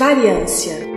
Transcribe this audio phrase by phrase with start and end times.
[0.00, 0.89] Variância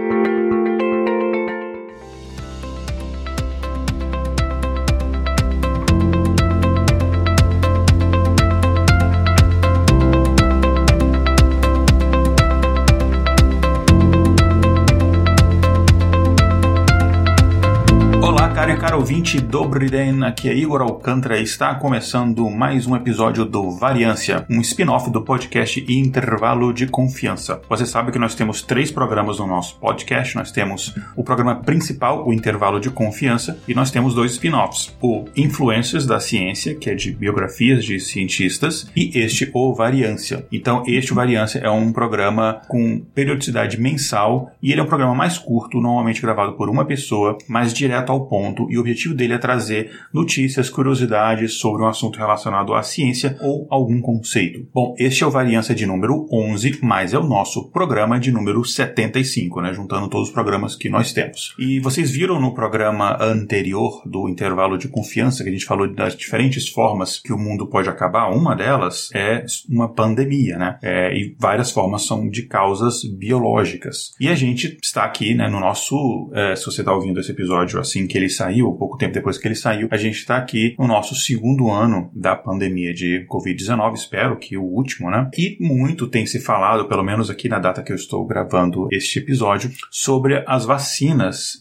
[19.14, 24.44] ouvinte Dobro Den, aqui é Igor Alcântara e está começando mais um episódio do Variância,
[24.50, 27.62] um spin-off do podcast Intervalo de Confiança.
[27.70, 32.28] Você sabe que nós temos três programas no nosso podcast, nós temos o programa principal,
[32.28, 36.96] o Intervalo de Confiança, e nós temos dois spin-offs, o Influências da Ciência, que é
[36.96, 40.48] de biografias de cientistas, e este, o Variância.
[40.52, 45.38] Então, este, Variância, é um programa com periodicidade mensal e ele é um programa mais
[45.38, 49.38] curto, normalmente gravado por uma pessoa, mais direto ao ponto e o objetivo dele é
[49.38, 54.66] trazer notícias, curiosidades sobre um assunto relacionado à ciência ou algum conceito.
[54.74, 58.64] Bom, este é o Variância de número 11, mas é o nosso programa de número
[58.64, 61.56] 75, né, juntando todos os programas que nós temos.
[61.60, 66.16] E vocês viram no programa anterior do intervalo de confiança que a gente falou das
[66.16, 68.30] diferentes formas que o mundo pode acabar.
[68.30, 70.78] Uma delas é uma pandemia, né?
[70.82, 74.12] É, e várias formas são de causas biológicas.
[74.20, 77.80] E a gente está aqui, né, no nosso, é, se você está ouvindo esse episódio
[77.80, 80.76] assim que ele saiu, saiu, pouco tempo depois que ele saiu, a gente está aqui
[80.78, 85.30] no nosso segundo ano da pandemia de Covid-19, espero que o último, né?
[85.38, 89.20] E muito tem se falado, pelo menos aqui na data que eu estou gravando este
[89.20, 91.60] episódio, sobre as vacinas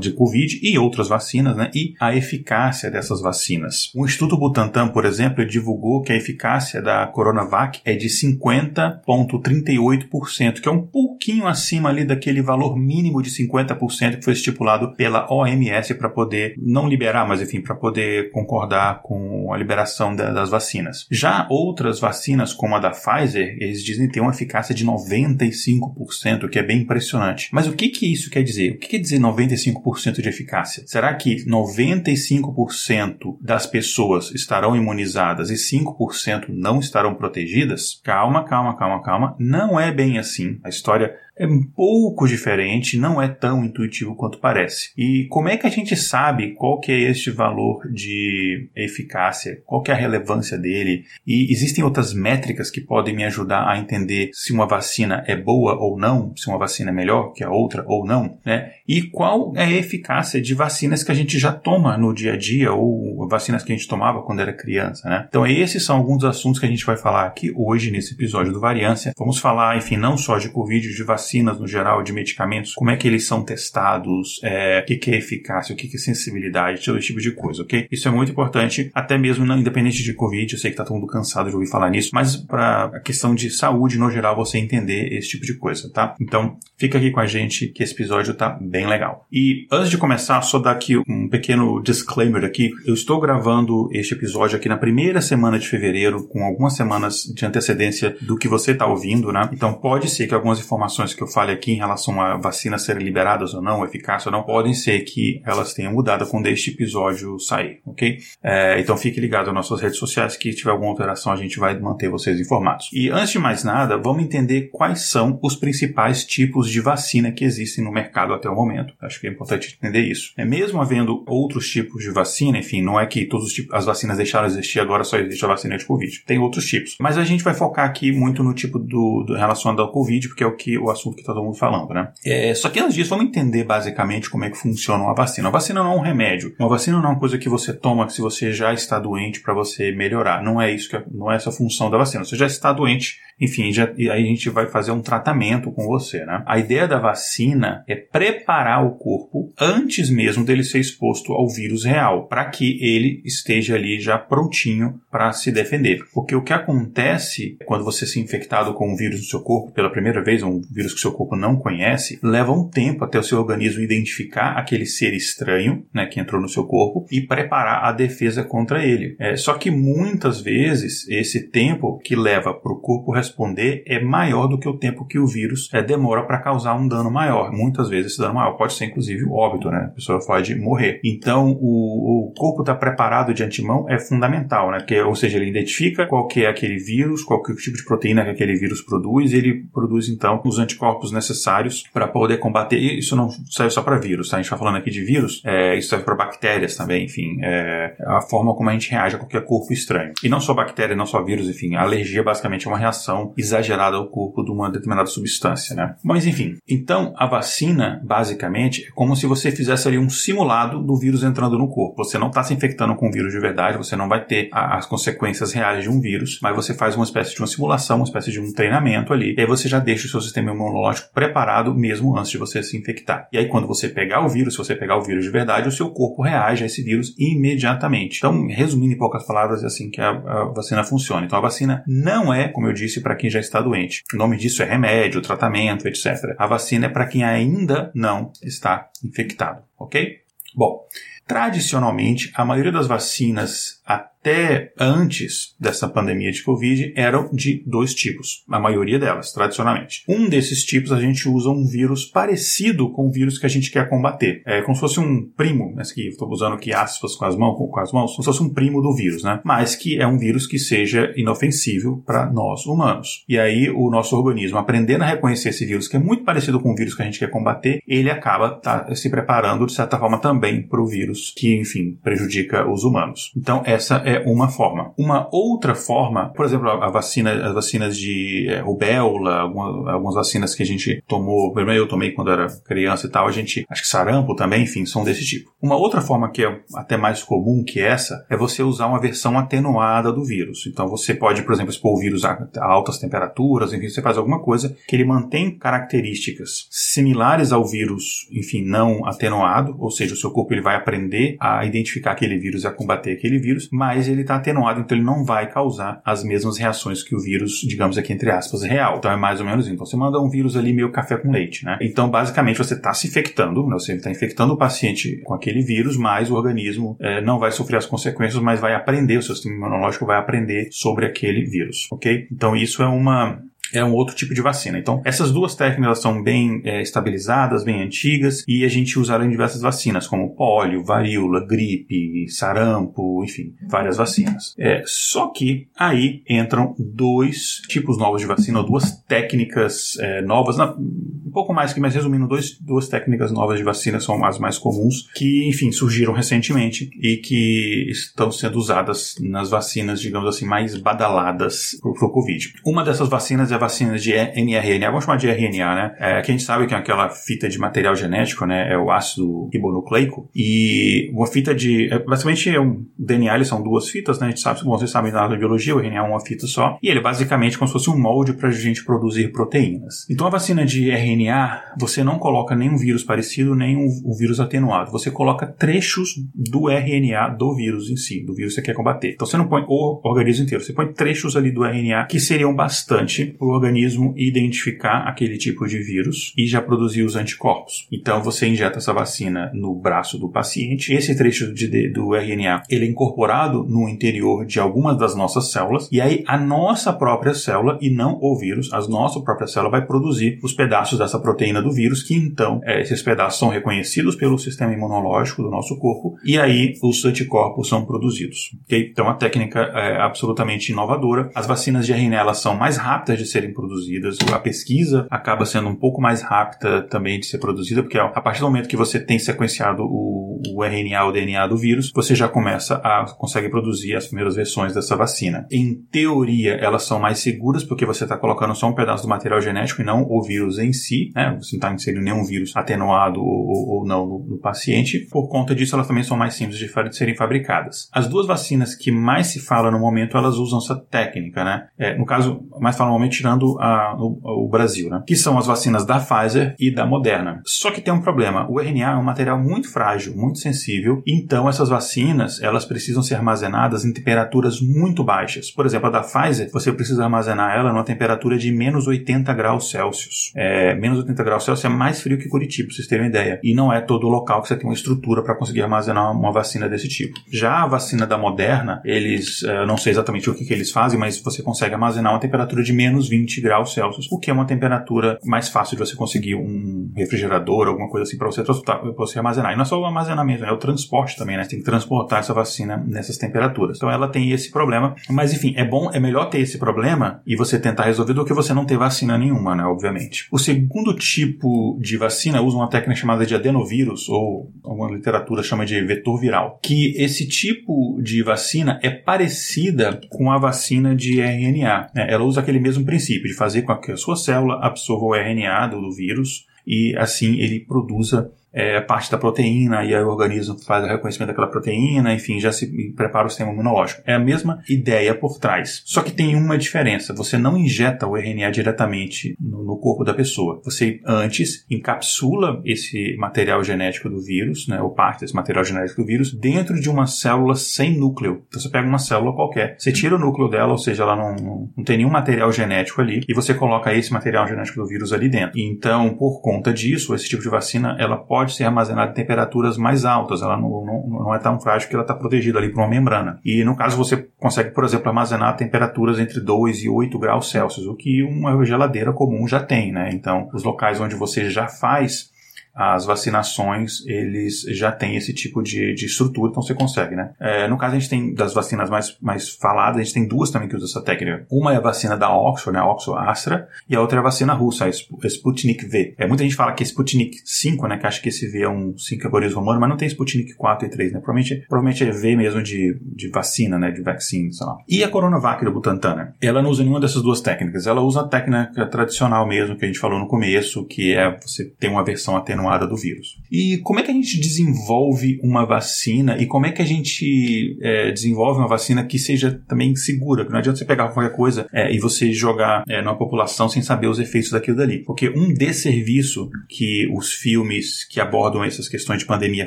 [0.00, 1.70] de Covid e outras vacinas, né?
[1.74, 3.90] E a eficácia dessas vacinas.
[3.94, 10.68] O Instituto Butantan, por exemplo, divulgou que a eficácia da Coronavac é de 50,38%, que
[10.68, 15.94] é um pouquinho acima ali daquele valor mínimo de 50% que foi estipulado pela OMS
[15.94, 21.06] para poder não liberar, mas enfim, para poder concordar com a liberação da, das vacinas.
[21.10, 26.48] Já outras vacinas, como a da Pfizer, eles dizem ter uma eficácia de 95%, o
[26.48, 27.48] que é bem impressionante.
[27.52, 28.72] Mas o que, que isso quer dizer?
[28.72, 30.84] O que quer dizer 95% de eficácia?
[30.86, 38.00] Será que 95% das pessoas estarão imunizadas e 5% não estarão protegidas?
[38.02, 39.36] Calma, calma, calma, calma.
[39.38, 40.58] Não é bem assim.
[40.64, 44.92] A história é um pouco diferente, não é tão intuitivo quanto parece.
[44.96, 49.82] E como é que a gente sabe qual que é este valor de eficácia, qual
[49.82, 51.04] que é a relevância dele?
[51.26, 55.74] E existem outras métricas que podem me ajudar a entender se uma vacina é boa
[55.74, 58.72] ou não, se uma vacina é melhor que a outra ou não, né?
[58.86, 62.36] E qual é a eficácia de vacinas que a gente já toma no dia a
[62.36, 65.26] dia ou vacinas que a gente tomava quando era criança, né?
[65.28, 68.60] Então esses são alguns assuntos que a gente vai falar aqui hoje nesse episódio do
[68.60, 69.12] Variância.
[69.16, 72.90] Vamos falar, enfim, não só de Covid, de vacina vacinas no geral, de medicamentos, como
[72.90, 76.84] é que eles são testados, é, o que, é eficácia, o que, que é sensibilidade,
[76.84, 77.86] todo esse tipo de coisa, ok?
[77.90, 80.96] Isso é muito importante, até mesmo não independente de Covid, eu sei que tá todo
[80.96, 84.58] mundo cansado de ouvir falar nisso, mas para a questão de saúde no geral, você
[84.58, 86.14] entender esse tipo de coisa, tá?
[86.20, 89.26] Então, fica aqui com a gente que esse episódio tá bem legal.
[89.32, 92.70] E antes de começar, só dar aqui um pequeno disclaimer aqui.
[92.86, 97.44] Eu estou gravando este episódio aqui na primeira semana de fevereiro, com algumas semanas de
[97.46, 99.48] antecedência do que você está ouvindo, né?
[99.52, 103.04] Então pode ser que algumas informações que eu fale aqui em relação a vacinas serem
[103.04, 107.38] liberadas ou não, eficácia ou não, podem ser que elas tenham mudado quando este episódio
[107.38, 108.18] sair, ok?
[108.42, 111.58] É, então fique ligado nas nossas redes sociais que se tiver alguma alteração a gente
[111.58, 112.90] vai manter vocês informados.
[112.92, 117.44] E antes de mais nada, vamos entender quais são os principais tipos de vacina que
[117.44, 118.63] existem no mercado até o momento.
[119.00, 120.32] Acho que é importante entender isso.
[120.36, 123.84] É mesmo havendo outros tipos de vacina, enfim, não é que todos os tipos, as
[123.84, 126.24] vacinas deixaram de existir agora só existe a vacina de Covid.
[126.26, 126.96] Tem outros tipos.
[127.00, 130.44] Mas a gente vai focar aqui muito no tipo do, do relacionado ao Covid, porque
[130.44, 132.12] é o que o assunto que está todo mundo falando, né?
[132.24, 135.48] É, só que antes disso, vamos entender basicamente como é que funciona uma vacina.
[135.48, 136.54] A vacina não é um remédio.
[136.58, 139.54] Uma vacina não é uma coisa que você toma se você já está doente para
[139.54, 140.42] você melhorar.
[140.42, 142.24] Não é isso que é, não é essa a função da vacina.
[142.24, 146.24] Você já está doente, enfim, já, aí a gente vai fazer um tratamento com você,
[146.24, 146.42] né?
[146.46, 148.53] A ideia da vacina é preparar
[148.84, 154.00] o corpo antes mesmo dele ser exposto ao vírus real, para que ele esteja ali
[154.00, 156.04] já prontinho para se defender.
[156.12, 159.90] Porque o que acontece quando você se infectado com um vírus no seu corpo pela
[159.90, 163.38] primeira vez, um vírus que seu corpo não conhece, leva um tempo até o seu
[163.38, 168.44] organismo identificar aquele ser estranho, né, que entrou no seu corpo e preparar a defesa
[168.44, 169.16] contra ele.
[169.18, 174.46] É, só que muitas vezes esse tempo que leva para o corpo responder é maior
[174.46, 177.52] do que o tempo que o vírus é, demora para causar um dano maior.
[177.52, 179.88] Muitas vezes esse dano maior pode ser inclusive o óbito, né?
[179.90, 181.00] A pessoa pode morrer.
[181.04, 184.78] Então o, o corpo está preparado de antemão é fundamental, né?
[184.86, 187.76] Que, ou seja, ele identifica qual que é aquele vírus, qual que é o tipo
[187.76, 192.38] de proteína que aquele vírus produz, e ele produz então os anticorpos necessários para poder
[192.38, 192.76] combater.
[192.76, 194.36] E isso não serve só para vírus, tá?
[194.36, 197.38] A gente está falando aqui de vírus, é, isso serve para bactérias também, enfim.
[197.42, 200.12] É, a forma como a gente reage a qualquer corpo estranho.
[200.22, 201.74] E não só bactéria, não só vírus, enfim.
[201.74, 205.94] A alergia basicamente é uma reação exagerada ao corpo de uma determinada substância, né?
[206.02, 210.96] Mas enfim, então a vacina, basicamente, é como se você fizesse ali um simulado do
[210.96, 212.04] vírus entrando no corpo.
[212.04, 214.76] Você não está se infectando com o vírus de verdade, você não vai ter a,
[214.76, 218.04] as consequências reais de um vírus, mas você faz uma espécie de uma simulação, uma
[218.04, 221.74] espécie de um treinamento ali, e aí você já deixa o seu sistema imunológico preparado
[221.74, 223.28] mesmo antes de você se infectar.
[223.32, 225.72] E aí quando você pegar o vírus, se você pegar o vírus de verdade, o
[225.72, 228.18] seu corpo reage a esse vírus imediatamente.
[228.18, 231.26] Então, resumindo em poucas palavras, é assim que a, a vacina funciona.
[231.26, 234.02] Então a vacina não é, como eu disse, para quem já está doente.
[234.12, 236.34] O nome disso é remédio, tratamento, etc.
[236.38, 240.22] A vacina é para quem ainda não está infectado, ok?
[240.54, 240.86] Bom,
[241.26, 248.42] tradicionalmente, a maioria das vacinas até antes dessa pandemia de Covid eram de dois tipos,
[248.48, 250.02] a maioria delas, tradicionalmente.
[250.08, 253.70] Um desses tipos a gente usa um vírus parecido com o vírus que a gente
[253.70, 254.42] quer combater.
[254.46, 257.56] É como se fosse um primo, mas que estou usando aqui aspas com as mãos,
[257.56, 259.40] com as mãos, como se fosse um primo do vírus, né?
[259.44, 263.24] Mas que é um vírus que seja inofensivo para nós humanos.
[263.28, 266.72] E aí o nosso organismo, aprendendo a reconhecer esse vírus, que é muito parecido com
[266.72, 270.18] o vírus que a gente quer combater, ele acaba tá, se preparando de certa forma
[270.18, 273.30] também para o vírus que, enfim, prejudica os humanos.
[273.36, 274.92] Então essa é uma forma.
[274.96, 280.54] Uma outra forma, por exemplo, a vacina, as vacinas de é, rubéola, algumas, algumas, vacinas
[280.54, 283.82] que a gente tomou, primeiro eu tomei quando era criança e tal, a gente, acho
[283.82, 285.50] que sarampo também, enfim, são desse tipo.
[285.60, 289.38] Uma outra forma que é até mais comum que essa é você usar uma versão
[289.38, 290.66] atenuada do vírus.
[290.66, 294.16] Então você pode, por exemplo, expor o vírus a, a altas temperaturas, enfim, você faz
[294.16, 300.16] alguma coisa que ele mantém características similares ao vírus, enfim, não atenuado, ou seja, o
[300.16, 304.08] seu corpo ele vai aprender a identificar aquele vírus e a combater aquele vírus, mas
[304.08, 307.98] ele está atenuado, então ele não vai causar as mesmas reações que o vírus, digamos
[307.98, 308.96] aqui entre aspas, real.
[308.98, 309.74] Então é mais ou menos isso.
[309.74, 311.78] Então você manda um vírus ali meio café com leite, né?
[311.80, 313.74] Então basicamente você está se infectando, né?
[313.74, 317.76] você está infectando o paciente com aquele vírus, mas o organismo é, não vai sofrer
[317.76, 322.26] as consequências, mas vai aprender, o seu sistema imunológico vai aprender sobre aquele vírus, ok?
[322.30, 323.40] Então isso é uma
[323.74, 324.78] é um outro tipo de vacina.
[324.78, 329.28] Então, essas duas técnicas são bem é, estabilizadas, bem antigas, e a gente usa em
[329.28, 334.54] diversas vacinas, como pólio, varíola, gripe, sarampo, enfim, várias vacinas.
[334.58, 340.56] É, só que aí entram dois tipos novos de vacina, ou duas técnicas é, novas,
[340.56, 344.38] na, um pouco mais que, mas resumindo, dois, duas técnicas novas de vacina são as
[344.38, 350.44] mais comuns, que, enfim, surgiram recentemente e que estão sendo usadas nas vacinas, digamos assim,
[350.46, 352.52] mais badaladas para o Covid.
[352.64, 355.94] Uma dessas vacinas é a vacinas de mRNA, vamos chamar de RNA, né?
[355.98, 358.72] É, que a gente sabe que é aquela fita de material genético, né?
[358.72, 360.28] É o ácido ribonucleico.
[360.34, 361.92] E uma fita de.
[361.92, 364.26] É, basicamente, é um DNA, eles são duas fitas, né?
[364.26, 366.78] A gente sabe, bom, vocês sabem da biologia, o RNA é uma fita só.
[366.82, 370.06] E ele é basicamente como se fosse um molde para a gente produzir proteínas.
[370.10, 374.40] Então a vacina de RNA, você não coloca nenhum vírus parecido, nem um, um vírus
[374.40, 374.90] atenuado.
[374.92, 379.12] Você coloca trechos do RNA do vírus em si, do vírus que você quer combater.
[379.14, 382.54] Então você não põe o organismo inteiro, você põe trechos ali do RNA que seriam
[382.54, 387.86] bastante o organismo identificar aquele tipo de vírus e já produzir os anticorpos.
[387.90, 390.92] Então você injeta essa vacina no braço do paciente.
[390.92, 395.88] Esse trecho de, do RNA ele é incorporado no interior de algumas das nossas células
[395.90, 399.86] e aí a nossa própria célula e não o vírus, a nossa própria célula vai
[399.86, 404.38] produzir os pedaços dessa proteína do vírus que então é, esses pedaços são reconhecidos pelo
[404.38, 408.54] sistema imunológico do nosso corpo e aí os anticorpos são produzidos.
[408.64, 408.88] Okay?
[408.90, 411.30] Então a técnica é absolutamente inovadora.
[411.34, 414.16] As vacinas de RNA elas são mais rápidas de serem produzidas.
[414.32, 418.40] A pesquisa acaba sendo um pouco mais rápida também de ser produzida, porque a partir
[418.40, 422.28] do momento que você tem sequenciado o, o RNA, o DNA do vírus, você já
[422.28, 425.46] começa a consegue produzir as primeiras versões dessa vacina.
[425.50, 429.40] Em teoria, elas são mais seguras porque você está colocando só um pedaço do material
[429.40, 431.36] genético e não o vírus em si, né?
[431.40, 435.06] Você não está inserindo nenhum vírus atenuado ou, ou não no, no, paciente.
[435.10, 437.88] Por conta disso, elas também são mais simples de, de serem fabricadas.
[437.92, 441.68] As duas vacinas que mais se fala no momento, elas usam essa técnica, né?
[441.78, 445.02] É, no caso, mais fala no momento tirando a, o, o, Brasil, né?
[445.06, 447.40] Que são as vacinas da Pfizer e da Moderna.
[447.44, 448.46] Só que tem um problema.
[448.50, 451.02] O RNA é um material muito frágil, muito sensível.
[451.06, 455.50] Então essas vacinas elas precisam ser armazenadas em temperaturas muito baixas.
[455.50, 459.70] Por exemplo, a da Pfizer você precisa armazenar ela numa temperatura de menos 80 graus
[459.70, 460.32] Celsius.
[460.36, 463.40] É, menos 80 graus Celsius é mais frio que Curitiba, pra vocês terem uma ideia.
[463.42, 466.68] E não é todo local que você tem uma estrutura para conseguir armazenar uma vacina
[466.68, 467.18] desse tipo.
[467.30, 470.98] Já a vacina da Moderna, eles, uh, não sei exatamente o que, que eles fazem,
[470.98, 474.46] mas você consegue armazenar uma temperatura de menos 20 graus Celsius, o que é uma
[474.46, 478.92] temperatura mais fácil de você conseguir um, refrigerador, alguma coisa assim para você transportar, pra
[478.92, 479.52] você armazenar.
[479.52, 479.84] E não é só o
[480.24, 481.44] armazenamento, é o transporte também, né?
[481.44, 483.76] Tem que transportar essa vacina nessas temperaturas.
[483.76, 484.96] Então ela tem esse problema.
[485.08, 488.32] Mas enfim, é bom, é melhor ter esse problema e você tentar resolver do que
[488.32, 489.64] você não ter vacina nenhuma, né?
[489.64, 490.26] Obviamente.
[490.32, 495.66] O segundo tipo de vacina usa uma técnica chamada de adenovírus, ou alguma literatura chama
[495.66, 496.58] de vetor viral.
[496.62, 501.90] Que esse tipo de vacina é parecida com a vacina de RNA.
[501.94, 502.06] Né?
[502.08, 505.66] Ela usa aquele mesmo princípio de fazer com que a sua célula absorva o RNA
[505.68, 510.56] do, do vírus e assim ele produza é, parte da proteína e aí o organismo
[510.64, 514.02] faz o reconhecimento daquela proteína, enfim, já se prepara o sistema imunológico.
[514.06, 515.82] É a mesma ideia por trás.
[515.84, 517.12] Só que tem uma diferença.
[517.14, 520.60] Você não injeta o RNA diretamente no, no corpo da pessoa.
[520.64, 526.06] Você antes encapsula esse material genético do vírus, né, ou parte desse material genético do
[526.06, 528.44] vírus, dentro de uma célula sem núcleo.
[528.48, 531.34] Então você pega uma célula qualquer, você tira o núcleo dela, ou seja, ela não,
[531.34, 535.12] não, não tem nenhum material genético ali, e você coloca esse material genético do vírus
[535.12, 535.58] ali dentro.
[535.58, 539.78] Então, por conta disso, esse tipo de vacina, ela pode pode ser armazenada em temperaturas
[539.78, 542.80] mais altas, ela não, não, não é tão frágil que ela está protegida ali por
[542.80, 543.40] uma membrana.
[543.44, 547.86] E no caso você consegue, por exemplo, armazenar temperaturas entre 2 e 8 graus Celsius,
[547.86, 550.10] o que uma geladeira comum já tem, né?
[550.12, 552.33] Então, os locais onde você já faz
[552.74, 557.30] as vacinações, eles já têm esse tipo de, de estrutura, então você consegue, né?
[557.40, 560.50] É, no caso, a gente tem das vacinas mais, mais faladas, a gente tem duas
[560.50, 561.46] também que usam essa técnica.
[561.50, 564.52] Uma é a vacina da Oxford, né, Oxford Astra, e a outra é a vacina
[564.54, 566.14] russa, a Sputnik V.
[566.18, 568.68] É, muita gente fala que é Sputnik 5, né, que acha que esse V é
[568.68, 571.20] um 5 agorismo romano, mas não tem Sputnik 4 e 3, né?
[571.20, 574.78] Provavelmente, provavelmente é V mesmo de, de vacina, né, de vaccine, sei lá.
[574.88, 576.32] E a Coronavac do Butantan, né?
[576.42, 579.88] Ela não usa nenhuma dessas duas técnicas, ela usa a técnica tradicional mesmo, que a
[579.88, 583.38] gente falou no começo, que é você ter uma versão atenuada atenuada do vírus.
[583.50, 587.78] E como é que a gente desenvolve uma vacina e como é que a gente
[587.80, 590.44] é, desenvolve uma vacina que seja também segura?
[590.48, 594.06] não adianta você pegar qualquer coisa é, e você jogar é, numa população sem saber
[594.06, 594.98] os efeitos daquilo dali.
[595.04, 599.66] Porque um desserviço que os filmes que abordam essas questões de pandemia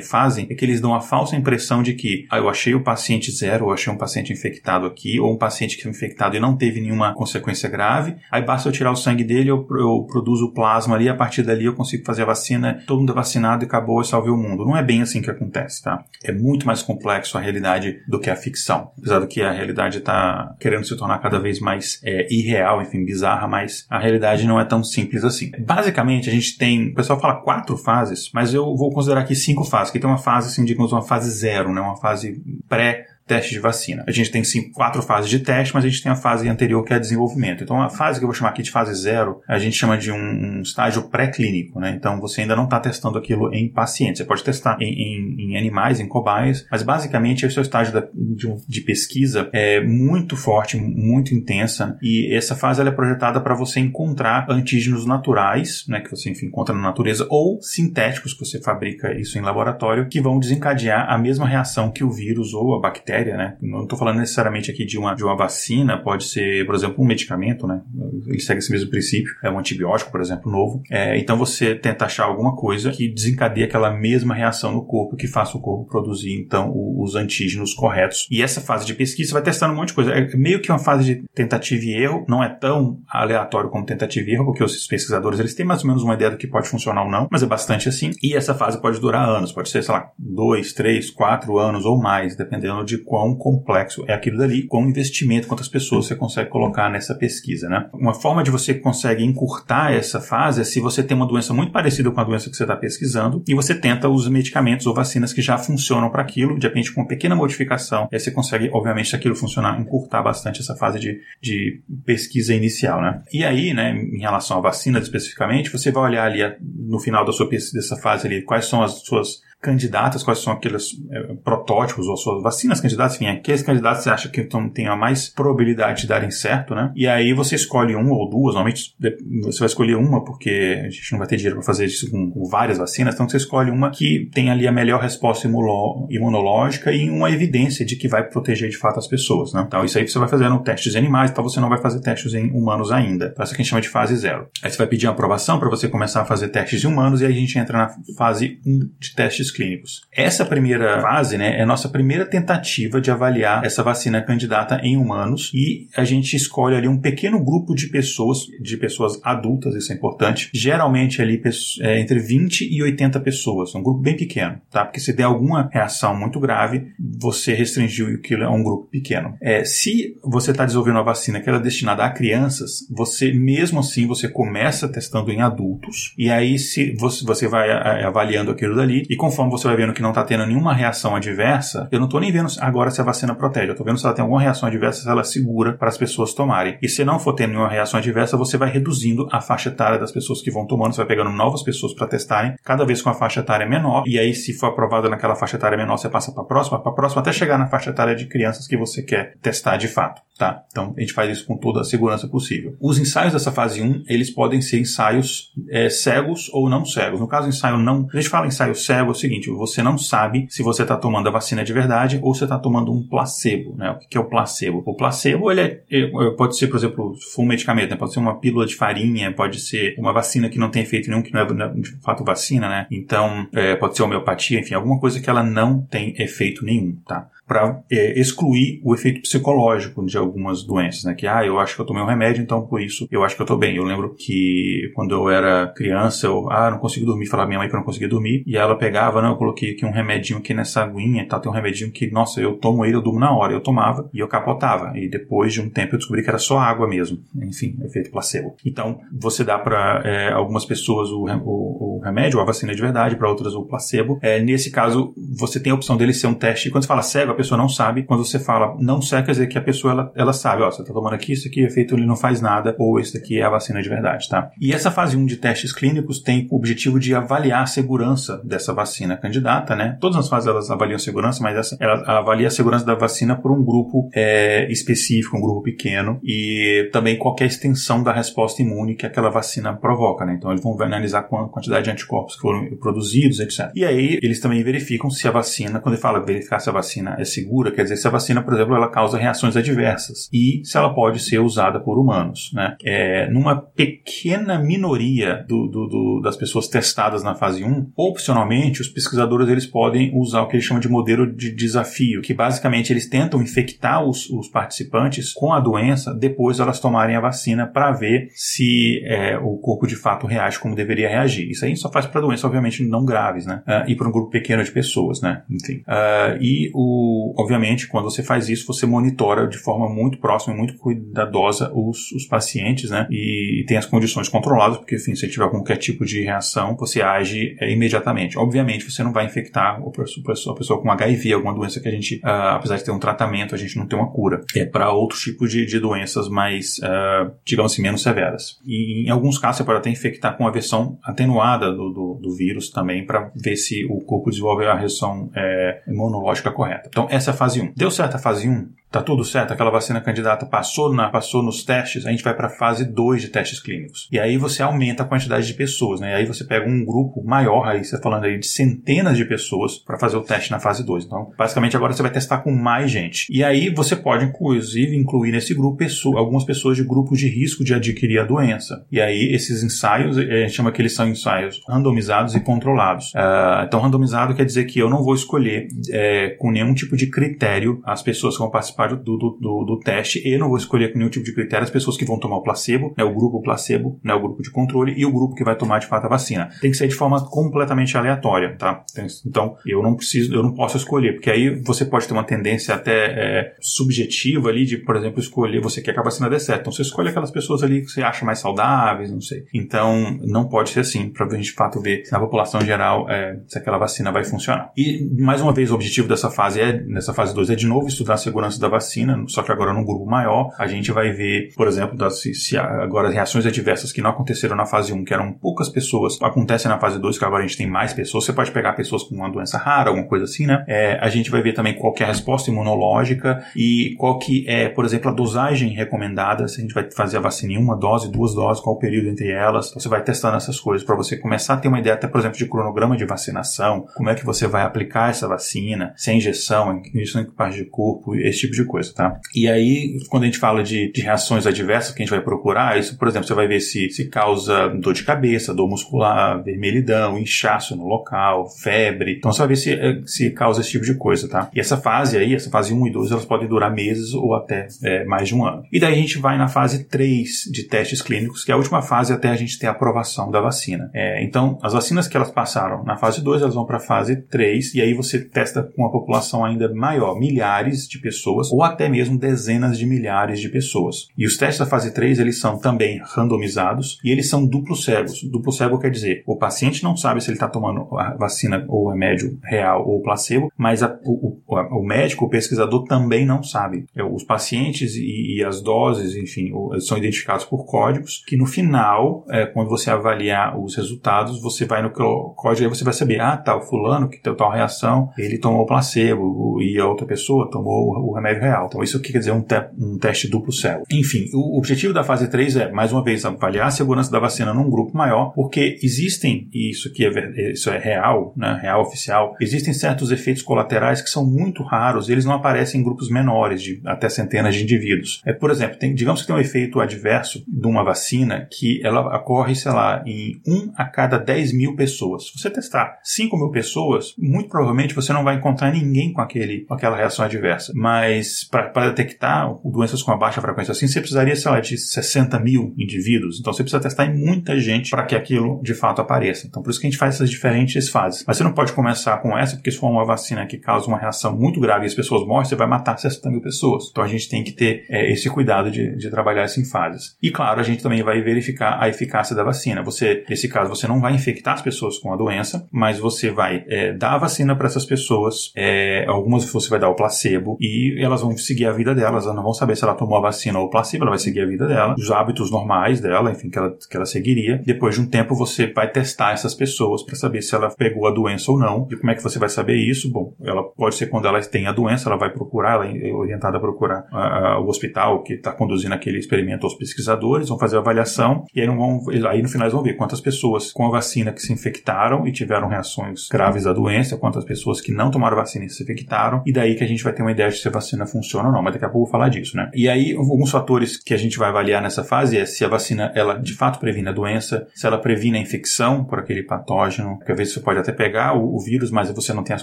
[0.00, 3.30] fazem é que eles dão a falsa impressão de que ah, eu achei o paciente
[3.30, 6.56] zero, ou achei um paciente infectado aqui, ou um paciente que foi infectado e não
[6.56, 10.52] teve nenhuma consequência grave, aí basta eu tirar o sangue dele, eu, eu produzo o
[10.52, 13.66] plasma ali, a partir dali eu consigo fazer a vacina, todo mundo é vacinado e
[13.66, 14.64] acabou, eu salvei o mundo.
[14.64, 16.02] Não é bem assim que acontece, tá?
[16.24, 18.90] É muito mais complexo a realidade do que a ficção.
[18.98, 23.04] Apesar do que a realidade está querendo se tornar cada vez mais é, irreal, enfim,
[23.04, 25.52] bizarra, mas a realidade não é tão simples assim.
[25.60, 29.64] Basicamente, a gente tem, o pessoal fala quatro fases, mas eu vou considerar aqui cinco
[29.64, 31.80] fases, que tem uma fase, assim, digamos, uma fase zero, né?
[31.82, 34.02] Uma fase pré teste de vacina.
[34.08, 34.42] A gente tem
[34.72, 37.62] quatro fases de teste, mas a gente tem a fase anterior que é desenvolvimento.
[37.62, 40.10] Então a fase que eu vou chamar aqui de fase zero, a gente chama de
[40.10, 41.94] um, um estágio pré-clínico, né?
[41.94, 44.18] Então você ainda não está testando aquilo em pacientes.
[44.18, 47.92] Você pode testar em, em, em, animais, em cobaias, mas basicamente esse é o estágio
[47.92, 53.40] da, de, de, pesquisa é muito forte, muito intensa e essa fase ela é projetada
[53.40, 56.00] para você encontrar antígenos naturais, né?
[56.00, 60.20] Que você enfim encontra na natureza ou sintéticos que você fabrica isso em laboratório que
[60.20, 63.56] vão desencadear a mesma reação que o vírus ou a bactéria né?
[63.60, 67.06] Não estou falando necessariamente aqui de uma, de uma vacina, pode ser, por exemplo, um
[67.06, 67.80] medicamento, né?
[68.26, 70.82] Ele segue esse mesmo princípio, é um antibiótico, por exemplo, novo.
[70.90, 75.26] É, então você tenta achar alguma coisa que desencadeie aquela mesma reação no corpo, que
[75.26, 78.26] faça o corpo produzir, então, os antígenos corretos.
[78.30, 80.12] E essa fase de pesquisa vai testando um monte de coisa.
[80.12, 84.28] É meio que uma fase de tentativa e erro, não é tão aleatório como tentativa
[84.28, 86.68] e erro, porque os pesquisadores eles têm mais ou menos uma ideia do que pode
[86.68, 88.10] funcionar ou não, mas é bastante assim.
[88.22, 91.98] E essa fase pode durar anos, pode ser, sei lá, dois, três, quatro anos ou
[91.98, 96.90] mais, dependendo de quão complexo é aquilo dali, quão investimento, quantas pessoas você consegue colocar
[96.90, 97.88] nessa pesquisa, né?
[97.94, 101.72] Uma forma de você consegue encurtar essa fase é se você tem uma doença muito
[101.72, 105.32] parecida com a doença que você está pesquisando e você tenta os medicamentos ou vacinas
[105.32, 109.08] que já funcionam para aquilo, de repente com uma pequena modificação, aí você consegue, obviamente,
[109.08, 113.22] se aquilo funcionar, encurtar bastante essa fase de, de pesquisa inicial, né?
[113.32, 117.32] E aí, né, em relação a vacinas especificamente, você vai olhar ali no final da
[117.32, 122.16] sua dessa fase ali, quais são as suas candidatas, quais são aqueles é, protótipos ou
[122.16, 126.02] suas vacinas candidatas, enfim, aqueles candidatos que você acha que então, tem a mais probabilidade
[126.02, 126.92] de darem certo, né?
[126.94, 128.94] E aí você escolhe uma ou duas, normalmente
[129.42, 132.30] você vai escolher uma porque a gente não vai ter dinheiro para fazer isso com,
[132.30, 137.10] com, várias vacinas, então você escolhe uma que tem ali a melhor resposta imunológica e
[137.10, 139.64] uma evidência de que vai proteger de fato as pessoas, né?
[139.66, 142.32] Então isso aí você vai fazendo testes em animais, então você não vai fazer testes
[142.32, 143.34] em humanos ainda.
[143.38, 144.48] Essa que a gente chama de fase zero.
[144.62, 147.32] Aí você vai pedir aprovação para você começar a fazer testes em humanos e aí
[147.32, 150.02] a gente entra na fase 1 de testes testes clínicos.
[150.12, 154.96] Essa primeira fase né, é a nossa primeira tentativa de avaliar essa vacina candidata em
[154.96, 159.92] humanos e a gente escolhe ali um pequeno grupo de pessoas, de pessoas adultas, isso
[159.92, 161.40] é importante, geralmente ali
[161.80, 164.84] é, entre 20 e 80 pessoas, um grupo bem pequeno, tá?
[164.84, 169.36] Porque se der alguma reação muito grave, você restringiu aquilo a um grupo pequeno.
[169.40, 173.80] É, se você está desenvolvendo uma vacina que ela é destinada a crianças, você mesmo
[173.80, 177.70] assim você começa testando em adultos e aí se você, você vai
[178.02, 181.88] avaliando aquilo dali e conforme você vai vendo que não está tendo nenhuma reação adversa,
[181.92, 184.14] eu não estou nem vendo agora se a vacina protege, eu estou vendo se ela
[184.14, 186.78] tem alguma reação adversa, se ela é segura para as pessoas tomarem.
[186.82, 190.10] E se não for tendo nenhuma reação adversa, você vai reduzindo a faixa etária das
[190.10, 193.14] pessoas que vão tomando, você vai pegando novas pessoas para testarem, cada vez com a
[193.14, 196.42] faixa etária menor, e aí se for aprovada naquela faixa etária menor, você passa para
[196.42, 199.34] a próxima, para a próxima, até chegar na faixa etária de crianças que você quer
[199.42, 200.22] testar de fato.
[200.38, 200.62] Tá?
[200.70, 202.76] Então a gente faz isso com toda a segurança possível.
[202.80, 207.18] Os ensaios dessa fase 1, eles podem ser ensaios é, cegos ou não cegos.
[207.18, 208.06] No caso, ensaio não.
[208.12, 211.28] A gente fala ensaio cego é o seguinte: você não sabe se você está tomando
[211.28, 213.74] a vacina de verdade ou você está tomando um placebo.
[213.76, 213.90] Né?
[213.90, 214.82] O que é o placebo?
[214.84, 217.96] O placebo ele é, é, pode ser, por exemplo, se um medicamento, né?
[217.96, 221.22] pode ser uma pílula de farinha, pode ser uma vacina que não tem efeito nenhum,
[221.22, 222.86] que não é de fato vacina, né?
[222.90, 227.28] Então, é, pode ser homeopatia, enfim, alguma coisa que ela não tem efeito nenhum, tá?
[227.48, 231.14] Para é, excluir o efeito psicológico de algumas doenças, né?
[231.14, 233.42] Que, ah, eu acho que eu tomei um remédio, então por isso eu acho que
[233.42, 233.74] eu tô bem.
[233.76, 237.68] Eu lembro que quando eu era criança, eu, ah, não consigo dormir, falava minha mãe
[237.68, 240.52] que eu não conseguia dormir, e ela pegava, não, eu coloquei aqui um remedinho aqui
[240.52, 243.34] nessa aguinha e tal, tem um remedinho que, nossa, eu tomo ele, eu durmo na
[243.34, 243.52] hora.
[243.52, 244.92] Eu tomava e eu capotava.
[244.96, 247.18] E depois de um tempo eu descobri que era só água mesmo.
[247.42, 248.54] Enfim, efeito placebo.
[248.64, 253.16] Então, você dá para é, algumas pessoas o, o, o, remédio, a vacina de verdade,
[253.16, 254.18] para outras o placebo.
[254.20, 256.70] É, nesse caso, você tem a opção dele ser um teste.
[256.70, 258.02] Quando você fala cego, pessoa não sabe.
[258.02, 260.84] Quando você fala não cego, quer dizer que a pessoa ela, ela sabe, ó, você
[260.84, 263.44] tá tomando aqui, isso aqui é feito, ele não faz nada, ou isso aqui é
[263.44, 264.50] a vacina de verdade, tá?
[264.60, 268.74] E essa fase 1 de testes clínicos tem o objetivo de avaliar a segurança dessa
[268.74, 269.96] vacina candidata, né?
[270.00, 273.52] Todas as fases elas avaliam segurança, mas essa ela avalia a segurança da vacina por
[273.52, 279.06] um grupo é, específico, um grupo pequeno, e também qualquer extensão da resposta imune que
[279.06, 280.34] aquela vacina provoca, né?
[280.36, 283.70] Então eles vão analisar a quantidade de anticorpos que foram produzidos, etc.
[283.74, 287.16] E aí eles também verificam se a vacina, quando ele fala verificar se a vacina
[287.18, 290.76] é segura, quer dizer se a vacina, por exemplo, ela causa reações adversas e se
[290.76, 292.50] ela pode ser usada por humanos.
[292.52, 292.76] Né?
[292.84, 298.88] É, numa pequena minoria do, do, do, das pessoas testadas na fase 1, opcionalmente, os
[298.88, 303.08] pesquisadores eles podem usar o que eles chamam de modelo de desafio, que basicamente eles
[303.08, 308.28] tentam infectar os, os participantes com a doença depois elas tomarem a vacina para ver
[308.34, 311.48] se é, o corpo de fato reage como deveria reagir.
[311.50, 313.62] Isso aí só faz para doenças, obviamente, não graves, né?
[313.66, 315.42] Uh, e para um grupo pequeno de pessoas, né?
[315.50, 315.82] Enfim.
[315.86, 320.76] Uh, e o, obviamente, quando você faz isso, você monitora de forma muito próxima, muito
[320.76, 323.06] cuidadosa os, os pacientes, né?
[323.10, 327.02] E, e tem as condições controladas, porque, enfim, se tiver qualquer tipo de reação, você
[327.02, 328.38] age é, imediatamente.
[328.38, 331.90] Obviamente, você não vai infectar a pessoa, a pessoa com HIV, alguma doença que a
[331.90, 334.40] gente, uh, apesar de ter um tratamento, a gente não tem uma cura.
[334.54, 338.58] É para outros tipos de, de doenças mais, uh, digamos assim, menos severas.
[338.66, 342.36] E em alguns casos, você pode até infectar com a versão atenuada do, do, do
[342.36, 346.88] vírus também, para ver se o corpo desenvolve a reação é, imunológica correta.
[346.88, 347.72] Então, essa é a fase 1.
[347.76, 348.72] Deu certo a fase 1?
[348.90, 352.46] Tá tudo certo, aquela vacina candidata passou, na, passou nos testes, a gente vai para
[352.46, 354.08] a fase 2 de testes clínicos.
[354.10, 356.12] E aí você aumenta a quantidade de pessoas, né?
[356.12, 359.26] E aí você pega um grupo maior, aí você tá falando aí de centenas de
[359.26, 361.04] pessoas para fazer o teste na fase 2.
[361.04, 363.26] Então, basicamente agora você vai testar com mais gente.
[363.30, 367.62] E aí você pode, inclusive, incluir nesse grupo pessoa, algumas pessoas de grupos de risco
[367.62, 368.86] de adquirir a doença.
[368.90, 373.12] E aí esses ensaios, eh, a gente chama que eles são ensaios randomizados e controlados.
[373.12, 377.08] Uh, então, randomizado quer dizer que eu não vou escolher é, com nenhum tipo de
[377.10, 380.56] critério as pessoas que vão participar participar do, do, do, do, teste e não vou
[380.56, 383.12] escolher com nenhum tipo de critério as pessoas que vão tomar o placebo, né, o
[383.12, 386.04] grupo placebo, né, o grupo de controle e o grupo que vai tomar de fato
[386.04, 386.50] a vacina.
[386.60, 388.84] Tem que ser de forma completamente aleatória, tá?
[389.26, 392.74] Então, eu não preciso, eu não posso escolher, porque aí você pode ter uma tendência
[392.74, 396.60] até é, subjetiva ali de, por exemplo, escolher, você quer que a vacina dê certo.
[396.60, 399.44] Então, você escolhe aquelas pessoas ali que você acha mais saudáveis, não sei.
[399.52, 403.40] Então, não pode ser assim, para a gente de fato ver na população geral é,
[403.46, 404.70] se aquela vacina vai funcionar.
[404.76, 407.88] E, mais uma vez, o objetivo dessa fase é, nessa fase 2, é de novo
[407.88, 411.10] estudar a segurança da da vacina, só que agora num grupo maior, a gente vai
[411.10, 415.04] ver, por exemplo, das, se, se agora reações adversas que não aconteceram na fase 1,
[415.04, 418.24] que eram poucas pessoas, acontecem na fase 2, que agora a gente tem mais pessoas.
[418.24, 420.64] Você pode pegar pessoas com uma doença rara, alguma coisa assim, né?
[420.68, 424.68] É, a gente vai ver também qual é a resposta imunológica e qual que é,
[424.68, 428.10] por exemplo, a dosagem recomendada, se a gente vai fazer a vacina em uma dose,
[428.10, 429.72] duas doses, qual o período entre elas.
[429.72, 432.38] Você vai testando essas coisas para você começar a ter uma ideia, até, por exemplo,
[432.38, 436.82] de cronograma de vacinação, como é que você vai aplicar essa vacina, se é injeção,
[436.94, 439.18] injeção em que parte de corpo, esse tipo de coisa, tá?
[439.34, 442.78] E aí, quando a gente fala de, de reações adversas que a gente vai procurar,
[442.78, 447.18] isso, por exemplo, você vai ver se, se causa dor de cabeça, dor muscular, vermelhidão,
[447.18, 449.16] inchaço no local, febre.
[449.16, 451.50] Então você vai ver se, eh, se causa esse tipo de coisa, tá?
[451.54, 454.68] E essa fase aí, essa fase 1 e 2, elas podem durar meses ou até
[454.82, 455.62] é, mais de um ano.
[455.72, 458.82] E daí a gente vai na fase 3 de testes clínicos, que é a última
[458.82, 460.90] fase até a gente ter a aprovação da vacina.
[460.94, 464.16] É, então, as vacinas que elas passaram na fase 2, elas vão para a fase
[464.16, 468.88] 3, e aí você testa com uma população ainda maior, milhares de pessoas, ou até
[468.88, 471.08] mesmo dezenas de milhares de pessoas.
[471.16, 475.22] E os testes da fase 3, eles são também randomizados, e eles são duplos cegos.
[475.22, 478.90] Duplo cego quer dizer, o paciente não sabe se ele está tomando a vacina ou
[478.90, 483.86] remédio real ou placebo, mas a, o, o, o, médico, o pesquisador também não sabe.
[483.94, 489.24] É, os pacientes e, e as doses, enfim, são identificados por códigos, que no final,
[489.30, 493.36] é, quando você avaliar os resultados, você vai no código e você vai saber, ah,
[493.36, 497.90] tá, o fulano que tem tal reação, ele tomou placebo e a outra pessoa tomou
[497.90, 498.66] o remédio real.
[498.66, 500.84] Então isso quer dizer um, te um teste duplo cego.
[500.90, 504.54] Enfim, o objetivo da fase 3 é, mais uma vez, avaliar a segurança da vacina
[504.54, 509.34] num grupo maior, porque existem, e isso aqui é, isso é real, né, real oficial,
[509.40, 513.80] existem certos efeitos colaterais que são muito raros, eles não aparecem em grupos menores, de
[513.84, 515.22] até centenas de indivíduos.
[515.24, 519.16] É, por exemplo, tem, digamos que tem um efeito adverso de uma vacina que ela
[519.16, 522.26] ocorre, sei lá, em 1 a cada 10 mil pessoas.
[522.26, 526.64] Se você testar 5 mil pessoas, muito provavelmente você não vai encontrar ninguém com, aquele,
[526.64, 527.72] com aquela reação adversa.
[527.74, 532.38] Mas para detectar doenças com a baixa frequência assim, você precisaria, sei lá, de 60
[532.40, 533.38] mil indivíduos.
[533.40, 536.46] Então você precisa testar em muita gente para que aquilo de fato apareça.
[536.46, 538.24] Então por isso que a gente faz essas diferentes fases.
[538.26, 540.98] Mas você não pode começar com essa, porque se for uma vacina que causa uma
[540.98, 543.84] reação muito grave e as pessoas morrem, você vai matar 60 mil pessoas.
[543.90, 547.16] Então a gente tem que ter é, esse cuidado de, de trabalhar isso em fases.
[547.22, 549.82] E claro, a gente também vai verificar a eficácia da vacina.
[549.82, 553.64] Você, nesse caso, você não vai infectar as pessoas com a doença, mas você vai
[553.68, 555.52] é, dar a vacina para essas pessoas.
[555.56, 559.24] É, algumas você vai dar o placebo e elas vão seguir a vida delas.
[559.24, 561.40] Elas não vão saber se ela tomou a vacina ou o placebo, ela vai seguir
[561.40, 564.60] a vida dela, os hábitos normais dela, enfim, que ela, que ela seguiria.
[564.64, 568.10] Depois de um tempo, você vai testar essas pessoas para saber se ela pegou a
[568.10, 568.86] doença ou não.
[568.90, 570.10] E como é que você vai saber isso?
[570.10, 573.56] Bom, ela pode ser quando ela tem a doença, ela vai procurar, ela é orientada
[573.56, 577.80] a procurar uh, o hospital que está conduzindo aquele experimento aos pesquisadores, vão fazer a
[577.80, 581.32] avaliação e aí, vão, aí no final eles vão ver quantas pessoas com a vacina
[581.32, 585.64] que se infectaram e tiveram reações graves da doença, quantas pessoas que não tomaram vacina
[585.64, 587.97] e se infectaram, e daí que a gente vai ter uma ideia de se a
[587.98, 589.70] vacina funciona ou não, mas daqui a pouco eu vou falar disso, né?
[589.74, 593.12] E aí, alguns fatores que a gente vai avaliar nessa fase é se a vacina,
[593.14, 597.32] ela de fato previne a doença, se ela previne a infecção por aquele patógeno, que
[597.32, 599.62] às vezes você pode até pegar o, o vírus, mas você não tem as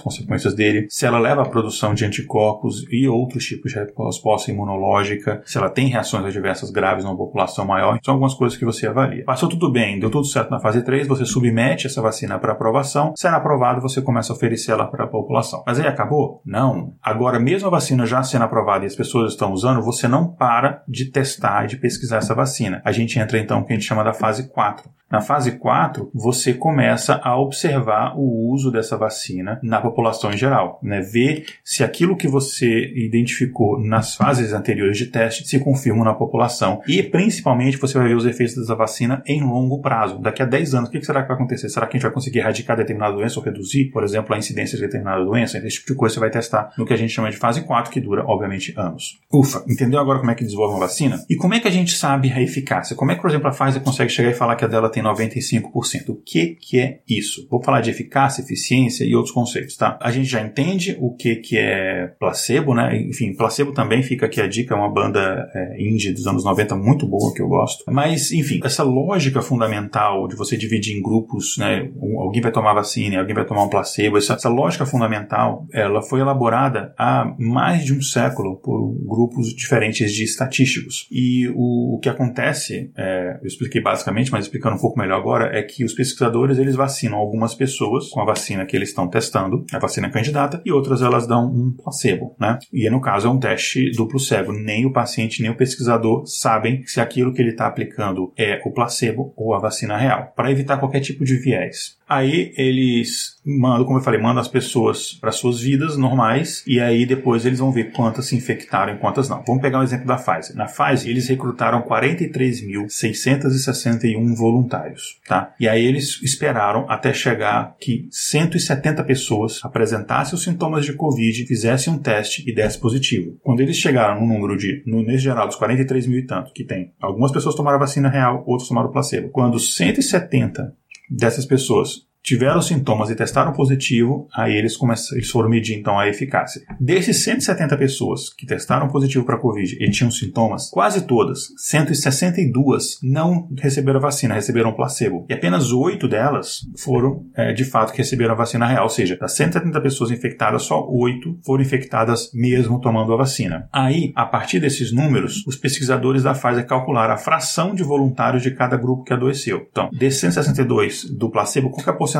[0.00, 5.42] consequências dele, se ela leva à produção de anticorpos e outros tipos de resposta imunológica,
[5.44, 9.24] se ela tem reações adversas graves numa população maior, são algumas coisas que você avalia.
[9.24, 13.12] Passou tudo bem, deu tudo certo na fase 3, você submete essa vacina para aprovação,
[13.16, 15.62] sendo aprovado, você começa a oferecer ela para a população.
[15.66, 16.40] Mas aí acabou?
[16.44, 16.94] Não.
[17.02, 20.82] Agora, mesmo a vacina já sendo aprovada e as pessoas estão usando, você não para
[20.86, 22.82] de testar e de pesquisar essa vacina.
[22.84, 24.96] A gente entra então no que a gente chama da fase 4.
[25.08, 30.80] Na fase 4, você começa a observar o uso dessa vacina na população em geral,
[30.82, 31.00] né?
[31.00, 36.82] Ver se aquilo que você identificou nas fases anteriores de teste se confirma na população.
[36.88, 40.18] E principalmente você vai ver os efeitos dessa vacina em longo prazo.
[40.18, 41.68] Daqui a 10 anos, o que será que vai acontecer?
[41.68, 44.76] Será que a gente vai conseguir erradicar determinada doença ou reduzir, por exemplo, a incidência
[44.76, 45.58] de determinada doença?
[45.58, 47.92] Esse tipo de coisa você vai testar no que a gente chama de fase 4,
[47.92, 49.20] que dura, obviamente, anos.
[49.32, 51.24] Ufa, entendeu agora como é que desenvolve uma vacina?
[51.28, 52.96] E como é que a gente sabe a eficácia?
[52.96, 55.02] Como é que, por exemplo, a Pfizer consegue chegar e falar que a dela tem
[55.02, 56.08] 95%.
[56.08, 57.46] O que, que é isso?
[57.50, 59.98] Vou falar de eficácia, eficiência e outros conceitos, tá?
[60.00, 62.96] A gente já entende o que, que é placebo, né?
[63.08, 66.76] Enfim, placebo também fica aqui a dica, é uma banda é, indie dos anos 90
[66.76, 67.84] muito boa que eu gosto.
[67.88, 71.90] Mas, enfim, essa lógica fundamental de você dividir em grupos, né?
[72.18, 76.20] Alguém vai tomar vacina, alguém vai tomar um placebo, essa, essa lógica fundamental, ela foi
[76.20, 81.06] elaborada há mais de um século por grupos diferentes de estatísticos.
[81.10, 85.56] E o, o que acontece, é, eu expliquei basicamente, mas explicando um pouco melhor agora,
[85.56, 89.64] é que os pesquisadores eles vacinam algumas pessoas com a vacina que eles estão testando,
[89.72, 92.58] a vacina candidata, e outras elas dão um placebo, né?
[92.72, 94.52] E no caso é um teste duplo cego.
[94.52, 98.72] Nem o paciente nem o pesquisador sabem se aquilo que ele está aplicando é o
[98.72, 101.96] placebo ou a vacina real, para evitar qualquer tipo de viés.
[102.08, 107.04] Aí eles mandam, como eu falei, mandam as pessoas para suas vidas normais e aí
[107.04, 109.42] depois eles vão ver quantas se infectaram e quantas não.
[109.44, 110.54] Vamos pegar um exemplo da Pfizer.
[110.54, 115.52] Na Pfizer, eles recrutaram 43.661 voluntários, tá?
[115.58, 121.92] E aí eles esperaram até chegar que 170 pessoas apresentassem os sintomas de Covid, fizessem
[121.92, 123.36] um teste e desse positivo.
[123.42, 126.62] Quando eles chegaram no número de, no mês geral, dos 43 mil e tanto, que
[126.64, 129.30] tem, algumas pessoas tomaram a vacina real, outras tomaram o placebo.
[129.30, 130.72] Quando 170
[131.08, 136.08] dessas pessoas tiveram sintomas e testaram positivo, aí eles, começaram, eles foram medir então a
[136.08, 136.60] eficácia.
[136.80, 143.48] Desses 170 pessoas que testaram positivo para Covid e tinham sintomas, quase todas, 162, não
[143.56, 145.24] receberam a vacina, receberam placebo.
[145.28, 148.82] E apenas 8 delas foram, é, de fato, que receberam a vacina real.
[148.82, 153.68] Ou seja, das 170 pessoas infectadas, só 8 foram infectadas mesmo tomando a vacina.
[153.72, 158.50] Aí, a partir desses números, os pesquisadores da Pfizer calcularam a fração de voluntários de
[158.50, 159.68] cada grupo que adoeceu.
[159.70, 162.15] Então, desses 162 do placebo, qual é a porcentagem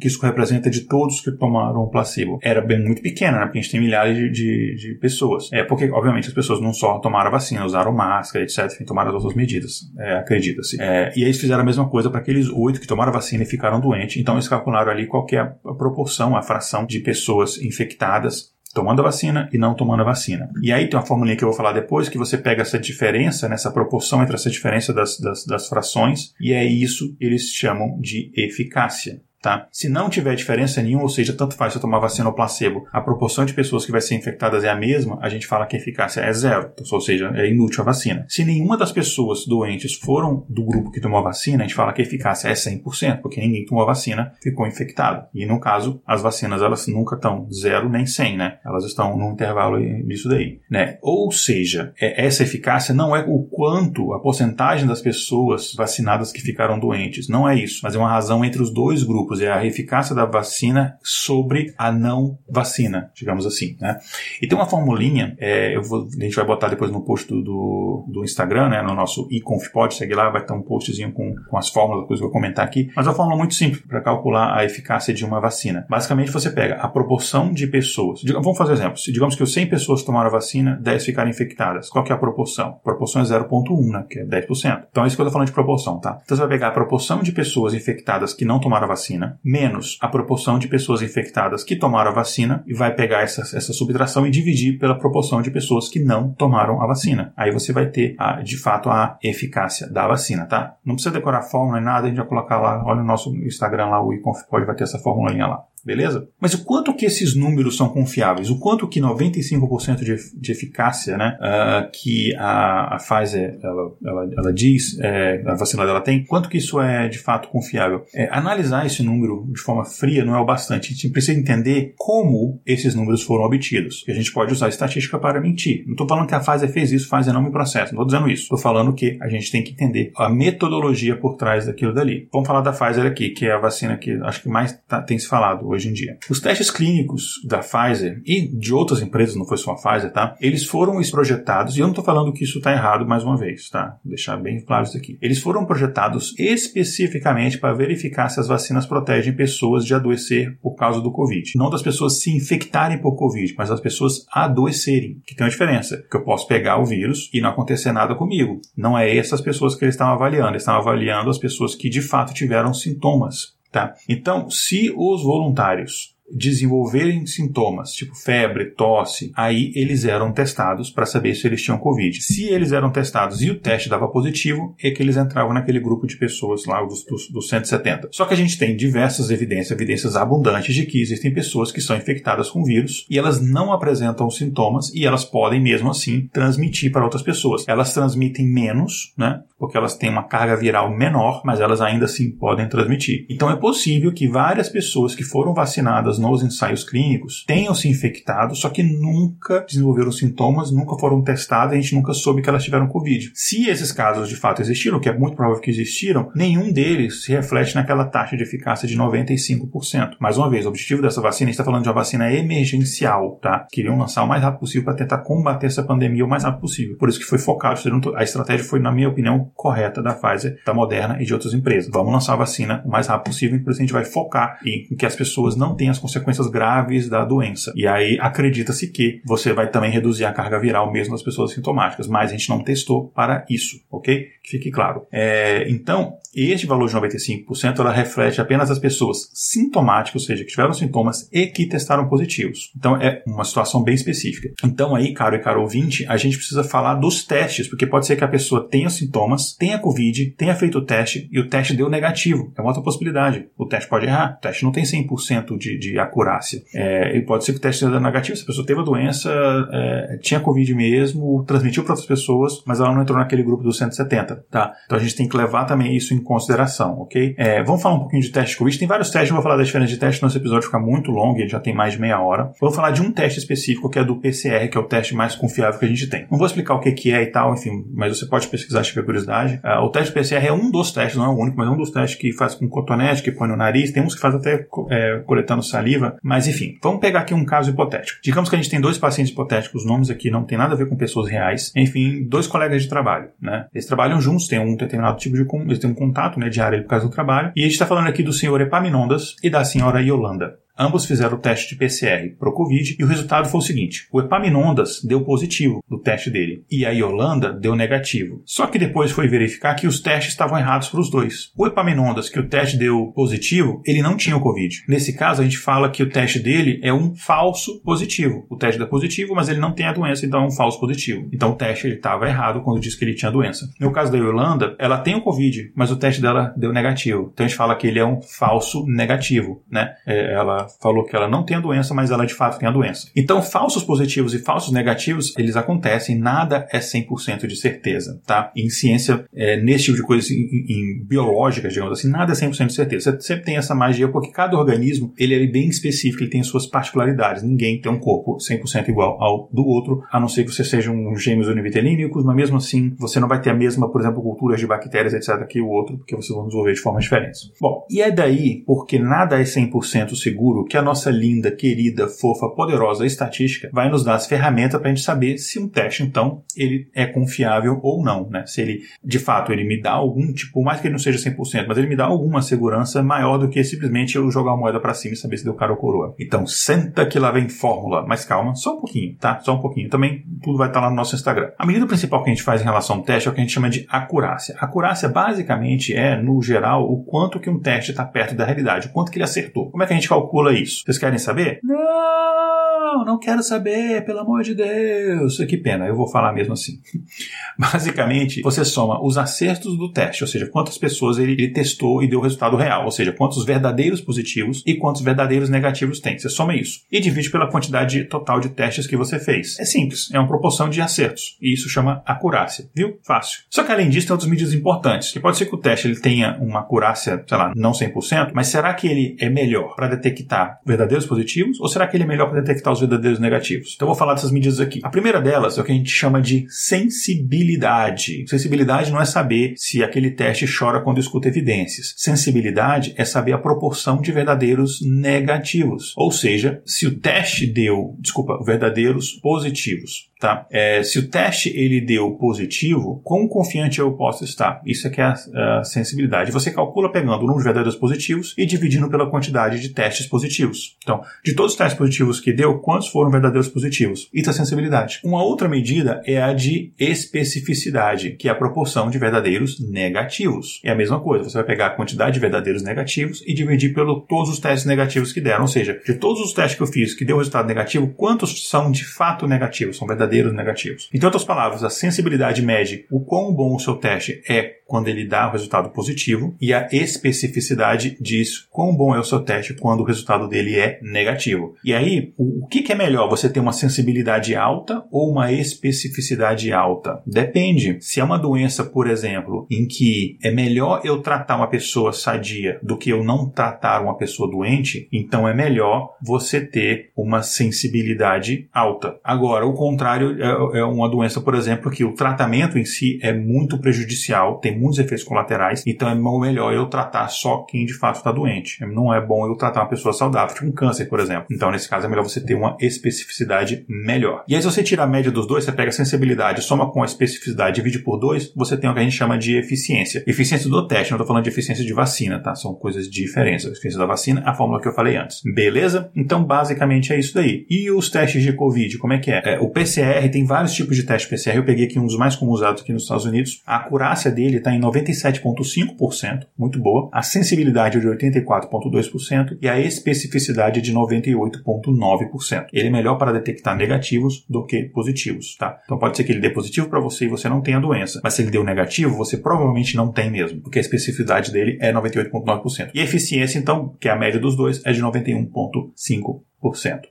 [0.00, 2.38] que isso representa de todos que tomaram o placebo?
[2.42, 3.44] Era bem muito pequena, né?
[3.44, 5.50] Porque a gente tem milhares de, de, de pessoas.
[5.52, 9.10] É porque, obviamente, as pessoas não só tomaram a vacina, usaram máscara, etc., enfim, tomaram
[9.10, 10.80] as outras medidas, é, acredita-se.
[10.80, 13.42] É, e aí eles fizeram a mesma coisa para aqueles oito que tomaram a vacina
[13.42, 14.16] e ficaram doentes.
[14.16, 19.04] Então, eles calcularam ali qual é a proporção, a fração de pessoas infectadas tomando a
[19.04, 20.50] vacina e não tomando a vacina.
[20.62, 23.48] E aí tem uma formulinha que eu vou falar depois, que você pega essa diferença,
[23.48, 28.32] nessa proporção entre essa diferença das, das, das frações, e é isso eles chamam de
[28.36, 29.20] eficácia.
[29.40, 29.66] Tá?
[29.72, 33.00] Se não tiver diferença nenhuma, ou seja, tanto faz se tomar vacina ou placebo, a
[33.00, 35.78] proporção de pessoas que vai ser infectadas é a mesma, a gente fala que a
[35.78, 38.26] eficácia é zero, ou seja, é inútil a vacina.
[38.28, 41.92] Se nenhuma das pessoas doentes foram do grupo que tomou a vacina, a gente fala
[41.92, 45.26] que a eficácia é 100%, porque ninguém tomou a vacina ficou infectado.
[45.34, 48.58] E no caso, as vacinas elas nunca estão zero nem 100, né?
[48.64, 50.98] Elas estão num intervalo disso daí, né?
[51.00, 56.42] Ou seja, é, essa eficácia não é o quanto, a porcentagem das pessoas vacinadas que
[56.42, 59.50] ficaram doentes, não é isso, mas é uma razão entre os dois grupos grupos, é
[59.50, 63.76] a eficácia da vacina sobre a não vacina, digamos assim.
[63.80, 63.98] Né?
[64.42, 68.24] E tem uma formulinha, é, vou, a gente vai botar depois no post do, do,
[68.24, 72.02] Instagram, né, no nosso eConfPod, segue lá, vai ter um postzinho com, com as fórmulas,
[72.02, 72.90] depois eu vou comentar aqui.
[72.96, 75.86] Mas é uma fórmula muito simples para calcular a eficácia de uma vacina.
[75.88, 78.22] Basicamente, você pega a proporção de pessoas.
[78.24, 78.96] Vamos fazer um exemplo.
[79.12, 81.88] Digamos que 100 pessoas tomaram a vacina, 10 ficaram infectadas.
[81.88, 82.68] Qual que é a proporção?
[82.68, 84.84] A proporção é 0,1, né, que é 10%.
[84.90, 86.20] Então é isso que eu estou falando de proporção, tá?
[86.24, 89.38] Então você vai pegar a proporção de pessoas infectadas que não tomaram a vacina vacina,
[89.44, 93.72] menos a proporção de pessoas infectadas que tomaram a vacina, e vai pegar essa, essa
[93.72, 97.32] subtração e dividir pela proporção de pessoas que não tomaram a vacina.
[97.36, 100.76] Aí você vai ter, a, de fato, a eficácia da vacina, tá?
[100.84, 103.34] Não precisa decorar a fórmula nem nada, a gente vai colocar lá, olha o nosso
[103.36, 105.64] Instagram lá, o iConfPod vai ter essa fórmula lá.
[105.84, 106.28] Beleza?
[106.40, 108.50] Mas o quanto que esses números são confiáveis?
[108.50, 114.30] O quanto que 95% de, de eficácia né, uh, que a, a Pfizer ela, ela,
[114.36, 118.04] ela diz, é, a vacina dela tem, quanto que isso é de fato confiável?
[118.14, 120.88] É, analisar esse número de forma fria não é o bastante.
[120.88, 124.04] A gente precisa entender como esses números foram obtidos.
[124.06, 125.84] E a gente pode usar estatística para mentir.
[125.86, 127.94] Não estou falando que a Pfizer fez isso, a Pfizer não me processa.
[127.94, 128.42] Não estou dizendo isso.
[128.42, 132.28] Estou falando que a gente tem que entender a metodologia por trás daquilo dali.
[132.32, 135.18] Vamos falar da Pfizer aqui, que é a vacina que acho que mais tá, tem
[135.18, 136.16] se falado hoje em dia.
[136.28, 140.36] Os testes clínicos da Pfizer e de outras empresas, não foi só a Pfizer, tá?
[140.40, 143.68] Eles foram projetados, e eu não estou falando que isso está errado mais uma vez,
[143.68, 143.98] tá?
[144.04, 145.18] Vou deixar bem claro isso aqui.
[145.20, 151.00] Eles foram projetados especificamente para verificar se as vacinas protegem pessoas de adoecer por causa
[151.00, 151.52] do Covid.
[151.56, 156.02] Não das pessoas se infectarem por Covid, mas das pessoas adoecerem, que tem uma diferença.
[156.10, 158.60] Que eu posso pegar o vírus e não acontecer nada comigo.
[158.76, 162.02] Não é essas pessoas que eles estão avaliando, eles estão avaliando as pessoas que de
[162.02, 163.58] fato tiveram sintomas.
[163.70, 163.94] Tá?
[164.08, 171.34] Então, se os voluntários desenvolverem sintomas, tipo febre, tosse, aí eles eram testados para saber
[171.34, 172.22] se eles tinham Covid.
[172.22, 176.06] Se eles eram testados e o teste dava positivo, é que eles entravam naquele grupo
[176.06, 178.08] de pessoas lá, dos, dos, dos 170.
[178.12, 181.96] Só que a gente tem diversas evidências, evidências abundantes de que existem pessoas que são
[181.96, 187.04] infectadas com vírus e elas não apresentam sintomas e elas podem mesmo assim transmitir para
[187.04, 187.64] outras pessoas.
[187.66, 189.42] Elas transmitem menos, né?
[189.60, 193.26] Porque elas têm uma carga viral menor, mas elas ainda assim podem transmitir.
[193.28, 198.56] Então é possível que várias pessoas que foram vacinadas nos ensaios clínicos tenham se infectado,
[198.56, 202.88] só que nunca desenvolveram sintomas, nunca foram testadas, a gente nunca soube que elas tiveram
[202.88, 203.30] Covid.
[203.34, 207.32] Se esses casos de fato existiram, que é muito provável que existiram, nenhum deles se
[207.32, 210.16] reflete naquela taxa de eficácia de 95%.
[210.18, 213.38] Mais uma vez, o objetivo dessa vacina, a gente está falando de uma vacina emergencial,
[213.42, 213.66] tá?
[213.70, 216.96] Queriam lançar o mais rápido possível para tentar combater essa pandemia o mais rápido possível.
[216.96, 217.80] Por isso que foi focado,
[218.16, 221.90] a estratégia foi, na minha opinião, correta da Pfizer, da Moderna e de outras empresas.
[221.92, 224.58] Vamos lançar a vacina o mais rápido possível, e por isso a gente vai focar
[224.64, 227.72] em que as pessoas não tenham as consequências graves da doença.
[227.74, 232.06] E aí acredita-se que você vai também reduzir a carga viral mesmo das pessoas sintomáticas,
[232.06, 234.28] mas a gente não testou para isso, ok?
[234.42, 235.06] Que fique claro.
[235.12, 240.50] É, então, este valor de 95% ela reflete apenas as pessoas sintomáticas, ou seja, que
[240.50, 242.72] tiveram sintomas e que testaram positivos.
[242.76, 244.50] Então é uma situação bem específica.
[244.64, 248.16] Então aí, caro e caro ouvinte, a gente precisa falar dos testes, porque pode ser
[248.16, 251.74] que a pessoa tenha sintomas sintomas, tenha Covid, tenha feito o teste e o teste
[251.74, 252.52] deu negativo.
[252.56, 253.46] É uma outra possibilidade.
[253.56, 254.36] O teste pode errar.
[254.38, 256.62] O teste não tem 100% de, de acurácia.
[256.74, 258.36] É, pode ser que o teste seja negativo.
[258.36, 259.30] Se a pessoa teve a doença,
[259.72, 263.78] é, tinha Covid mesmo, transmitiu para outras pessoas, mas ela não entrou naquele grupo dos
[263.78, 264.72] 170, tá?
[264.86, 267.34] Então a gente tem que levar também isso em consideração, ok?
[267.38, 268.78] É, vamos falar um pouquinho de teste de Covid.
[268.78, 271.48] Tem vários testes, vou falar das diferenças de teste, nosso episódio fica muito longo, ele
[271.48, 272.52] já tem mais de meia hora.
[272.60, 275.34] Vou falar de um teste específico que é do PCR, que é o teste mais
[275.34, 276.26] confiável que a gente tem.
[276.30, 279.04] Não vou explicar o que é e tal, enfim, mas você pode pesquisar se tiver
[279.04, 279.29] curiosidade.
[279.30, 281.76] Uh, o teste PCR é um dos testes, não é o único, mas é um
[281.76, 283.92] dos testes que faz com cotonete, que põe no nariz.
[283.92, 286.78] Tem uns que faz até é, coletando saliva, mas enfim.
[286.82, 288.20] Vamos pegar aqui um caso hipotético.
[288.22, 290.76] Digamos que a gente tem dois pacientes hipotéticos, os nomes aqui não tem nada a
[290.76, 291.72] ver com pessoas reais.
[291.76, 293.66] Enfim, dois colegas de trabalho, né?
[293.74, 296.88] Eles trabalham juntos, têm um determinado tipo de eles têm um contato né, diário por
[296.88, 297.52] causa do trabalho.
[297.56, 300.58] E a gente está falando aqui do senhor Epaminondas e da senhora Yolanda.
[300.80, 304.08] Ambos fizeram o teste de PCR para o Covid e o resultado foi o seguinte:
[304.10, 308.42] o Epaminondas deu positivo no teste dele e a Yolanda deu negativo.
[308.46, 311.52] Só que depois foi verificar que os testes estavam errados para os dois.
[311.54, 314.74] O Epaminondas, que o teste deu positivo, ele não tinha o Covid.
[314.88, 318.46] Nesse caso, a gente fala que o teste dele é um falso positivo.
[318.48, 321.28] O teste deu positivo, mas ele não tem a doença, então é um falso positivo.
[321.30, 323.68] Então o teste estava errado quando disse que ele tinha doença.
[323.78, 327.28] No caso da Yolanda, ela tem o Covid, mas o teste dela deu negativo.
[327.34, 329.92] Então a gente fala que ele é um falso negativo, né?
[330.06, 332.72] É, ela falou que ela não tem a doença, mas ela de fato tem a
[332.72, 333.08] doença.
[333.16, 338.52] Então, falsos positivos e falsos negativos, eles acontecem, nada é 100% de certeza, tá?
[338.56, 342.66] Em ciência, é, nesse tipo de coisa, em, em biológica, digamos assim, nada é 100%
[342.66, 343.12] de certeza.
[343.12, 346.66] Você sempre tem essa magia, porque cada organismo, ele é bem específico, ele tem suas
[346.66, 347.42] particularidades.
[347.42, 350.90] Ninguém tem um corpo 100% igual ao do outro, a não ser que você seja
[350.90, 354.60] um gêmeos univitelínicos, mas mesmo assim, você não vai ter a mesma, por exemplo, culturas
[354.60, 357.52] de bactérias, etc., que o outro, porque vocês vão desenvolver de formas diferentes.
[357.60, 362.48] Bom, e é daí, porque nada é 100% seguro, que a nossa linda, querida, fofa,
[362.48, 366.42] poderosa estatística vai nos dar as ferramentas para a gente saber se um teste, então,
[366.56, 368.44] ele é confiável ou não, né?
[368.46, 371.66] Se ele, de fato, ele me dá algum, tipo, mais que ele não seja 100%,
[371.68, 374.94] mas ele me dá alguma segurança maior do que simplesmente eu jogar a moeda para
[374.94, 376.14] cima e saber se deu cara ou coroa.
[376.18, 379.38] Então, senta que lá vem fórmula, mas calma, só um pouquinho, tá?
[379.40, 379.88] Só um pouquinho.
[379.88, 381.50] Também tudo vai estar lá no nosso Instagram.
[381.58, 383.44] A medida principal que a gente faz em relação ao teste é o que a
[383.44, 384.54] gente chama de acurácia.
[384.58, 388.88] A acurácia, basicamente, é, no geral, o quanto que um teste está perto da realidade,
[388.88, 389.70] o quanto que ele acertou.
[389.70, 390.82] Como é que a gente calcula isso?
[390.84, 391.60] Vocês querem saber?
[391.62, 395.38] Não, não quero saber, pelo amor de Deus.
[395.38, 396.80] Que pena, eu vou falar mesmo assim.
[397.58, 402.08] Basicamente, você soma os acertos do teste, ou seja, quantas pessoas ele, ele testou e
[402.08, 406.18] deu o resultado real, ou seja, quantos verdadeiros positivos e quantos verdadeiros negativos tem.
[406.18, 409.58] Você soma isso e divide pela quantidade total de testes que você fez.
[409.58, 412.98] É simples, é uma proporção de acertos e isso chama acurácia, viu?
[413.04, 413.40] Fácil.
[413.50, 416.00] Só que além disso, tem outras medidas importantes, que pode ser que o teste ele
[416.00, 420.29] tenha uma acurácia, sei lá, não 100%, mas será que ele é melhor para detectar
[420.64, 423.72] verdadeiros positivos ou será que ele é melhor para detectar os verdadeiros negativos?
[423.74, 424.80] Então eu vou falar dessas medidas aqui.
[424.82, 428.24] A primeira delas é o que a gente chama de sensibilidade.
[428.28, 431.94] Sensibilidade não é saber se aquele teste chora quando escuta evidências.
[431.96, 435.92] Sensibilidade é saber a proporção de verdadeiros negativos.
[435.96, 440.46] Ou seja, se o teste deu, desculpa, verdadeiros positivos tá?
[440.50, 444.60] É, se o teste ele deu positivo, quão confiante eu posso estar?
[444.66, 446.30] Isso é que é a, a sensibilidade.
[446.30, 450.76] Você calcula pegando o número de verdadeiros positivos e dividindo pela quantidade de testes positivos.
[450.82, 454.08] Então, de todos os testes positivos que deu, quantos foram verdadeiros positivos?
[454.12, 455.00] Isso é sensibilidade.
[455.02, 460.60] Uma outra medida é a de especificidade, que é a proporção de verdadeiros negativos.
[460.62, 464.02] É a mesma coisa, você vai pegar a quantidade de verdadeiros negativos e dividir pelo
[464.02, 465.42] todos os testes negativos que deram.
[465.42, 468.70] Ou seja, de todos os testes que eu fiz que deu resultado negativo, quantos são
[468.70, 469.78] de fato negativos?
[469.78, 470.88] São verdadeiros verdadeiros negativos.
[470.92, 475.04] Em outras palavras, a sensibilidade mede o quão bom o seu teste é quando ele
[475.04, 479.80] dá o resultado positivo e a especificidade diz quão bom é o seu teste quando
[479.80, 481.56] o resultado dele é negativo.
[481.64, 483.08] E aí, o, que é melhor?
[483.08, 487.02] Você ter uma sensibilidade alta ou uma especificidade alta?
[487.04, 487.78] Depende.
[487.80, 492.60] Se é uma doença, por exemplo, em que é melhor eu tratar uma pessoa sadia
[492.62, 498.48] do que eu não tratar uma pessoa doente, então é melhor você ter uma sensibilidade
[498.52, 499.00] alta.
[499.02, 503.12] Agora, o contrário é, é uma doença, por exemplo, que o tratamento em si é
[503.12, 507.96] muito prejudicial, tem muitos efeitos colaterais, então é melhor eu tratar só quem de fato
[507.96, 508.64] está doente.
[508.66, 511.26] Não é bom eu tratar uma pessoa saudável, tipo um câncer, por exemplo.
[511.30, 514.24] Então, nesse caso, é melhor você ter uma especificidade melhor.
[514.28, 516.82] E aí, se você tirar a média dos dois, você pega a sensibilidade, soma com
[516.82, 520.04] a especificidade, divide por dois, você tem o que a gente chama de eficiência.
[520.06, 522.34] Eficiência do teste, não estou falando de eficiência de vacina, tá?
[522.34, 523.46] São coisas diferentes.
[523.46, 525.20] A eficiência da vacina, a fórmula que eu falei antes.
[525.24, 525.90] Beleza?
[525.96, 527.46] Então, basicamente é isso daí.
[527.48, 529.22] E os testes de Covid, como é que é?
[529.24, 531.36] é o PCR tem vários tipos de teste PCR.
[531.36, 533.42] Eu peguei aqui um dos mais comuns usados aqui nos Estados Unidos.
[533.46, 536.88] A acurácia dele está está em 97,5%, muito boa.
[536.92, 542.46] A sensibilidade é de 84,2% e a especificidade é de 98,9%.
[542.52, 545.60] Ele é melhor para detectar negativos do que positivos, tá?
[545.64, 548.14] Então pode ser que ele dê positivo para você e você não tenha doença, mas
[548.14, 552.70] se ele deu negativo, você provavelmente não tem mesmo, porque a especificidade dele é 98,9%.
[552.74, 556.29] E a eficiência, então, que é a média dos dois, é de 91,5%.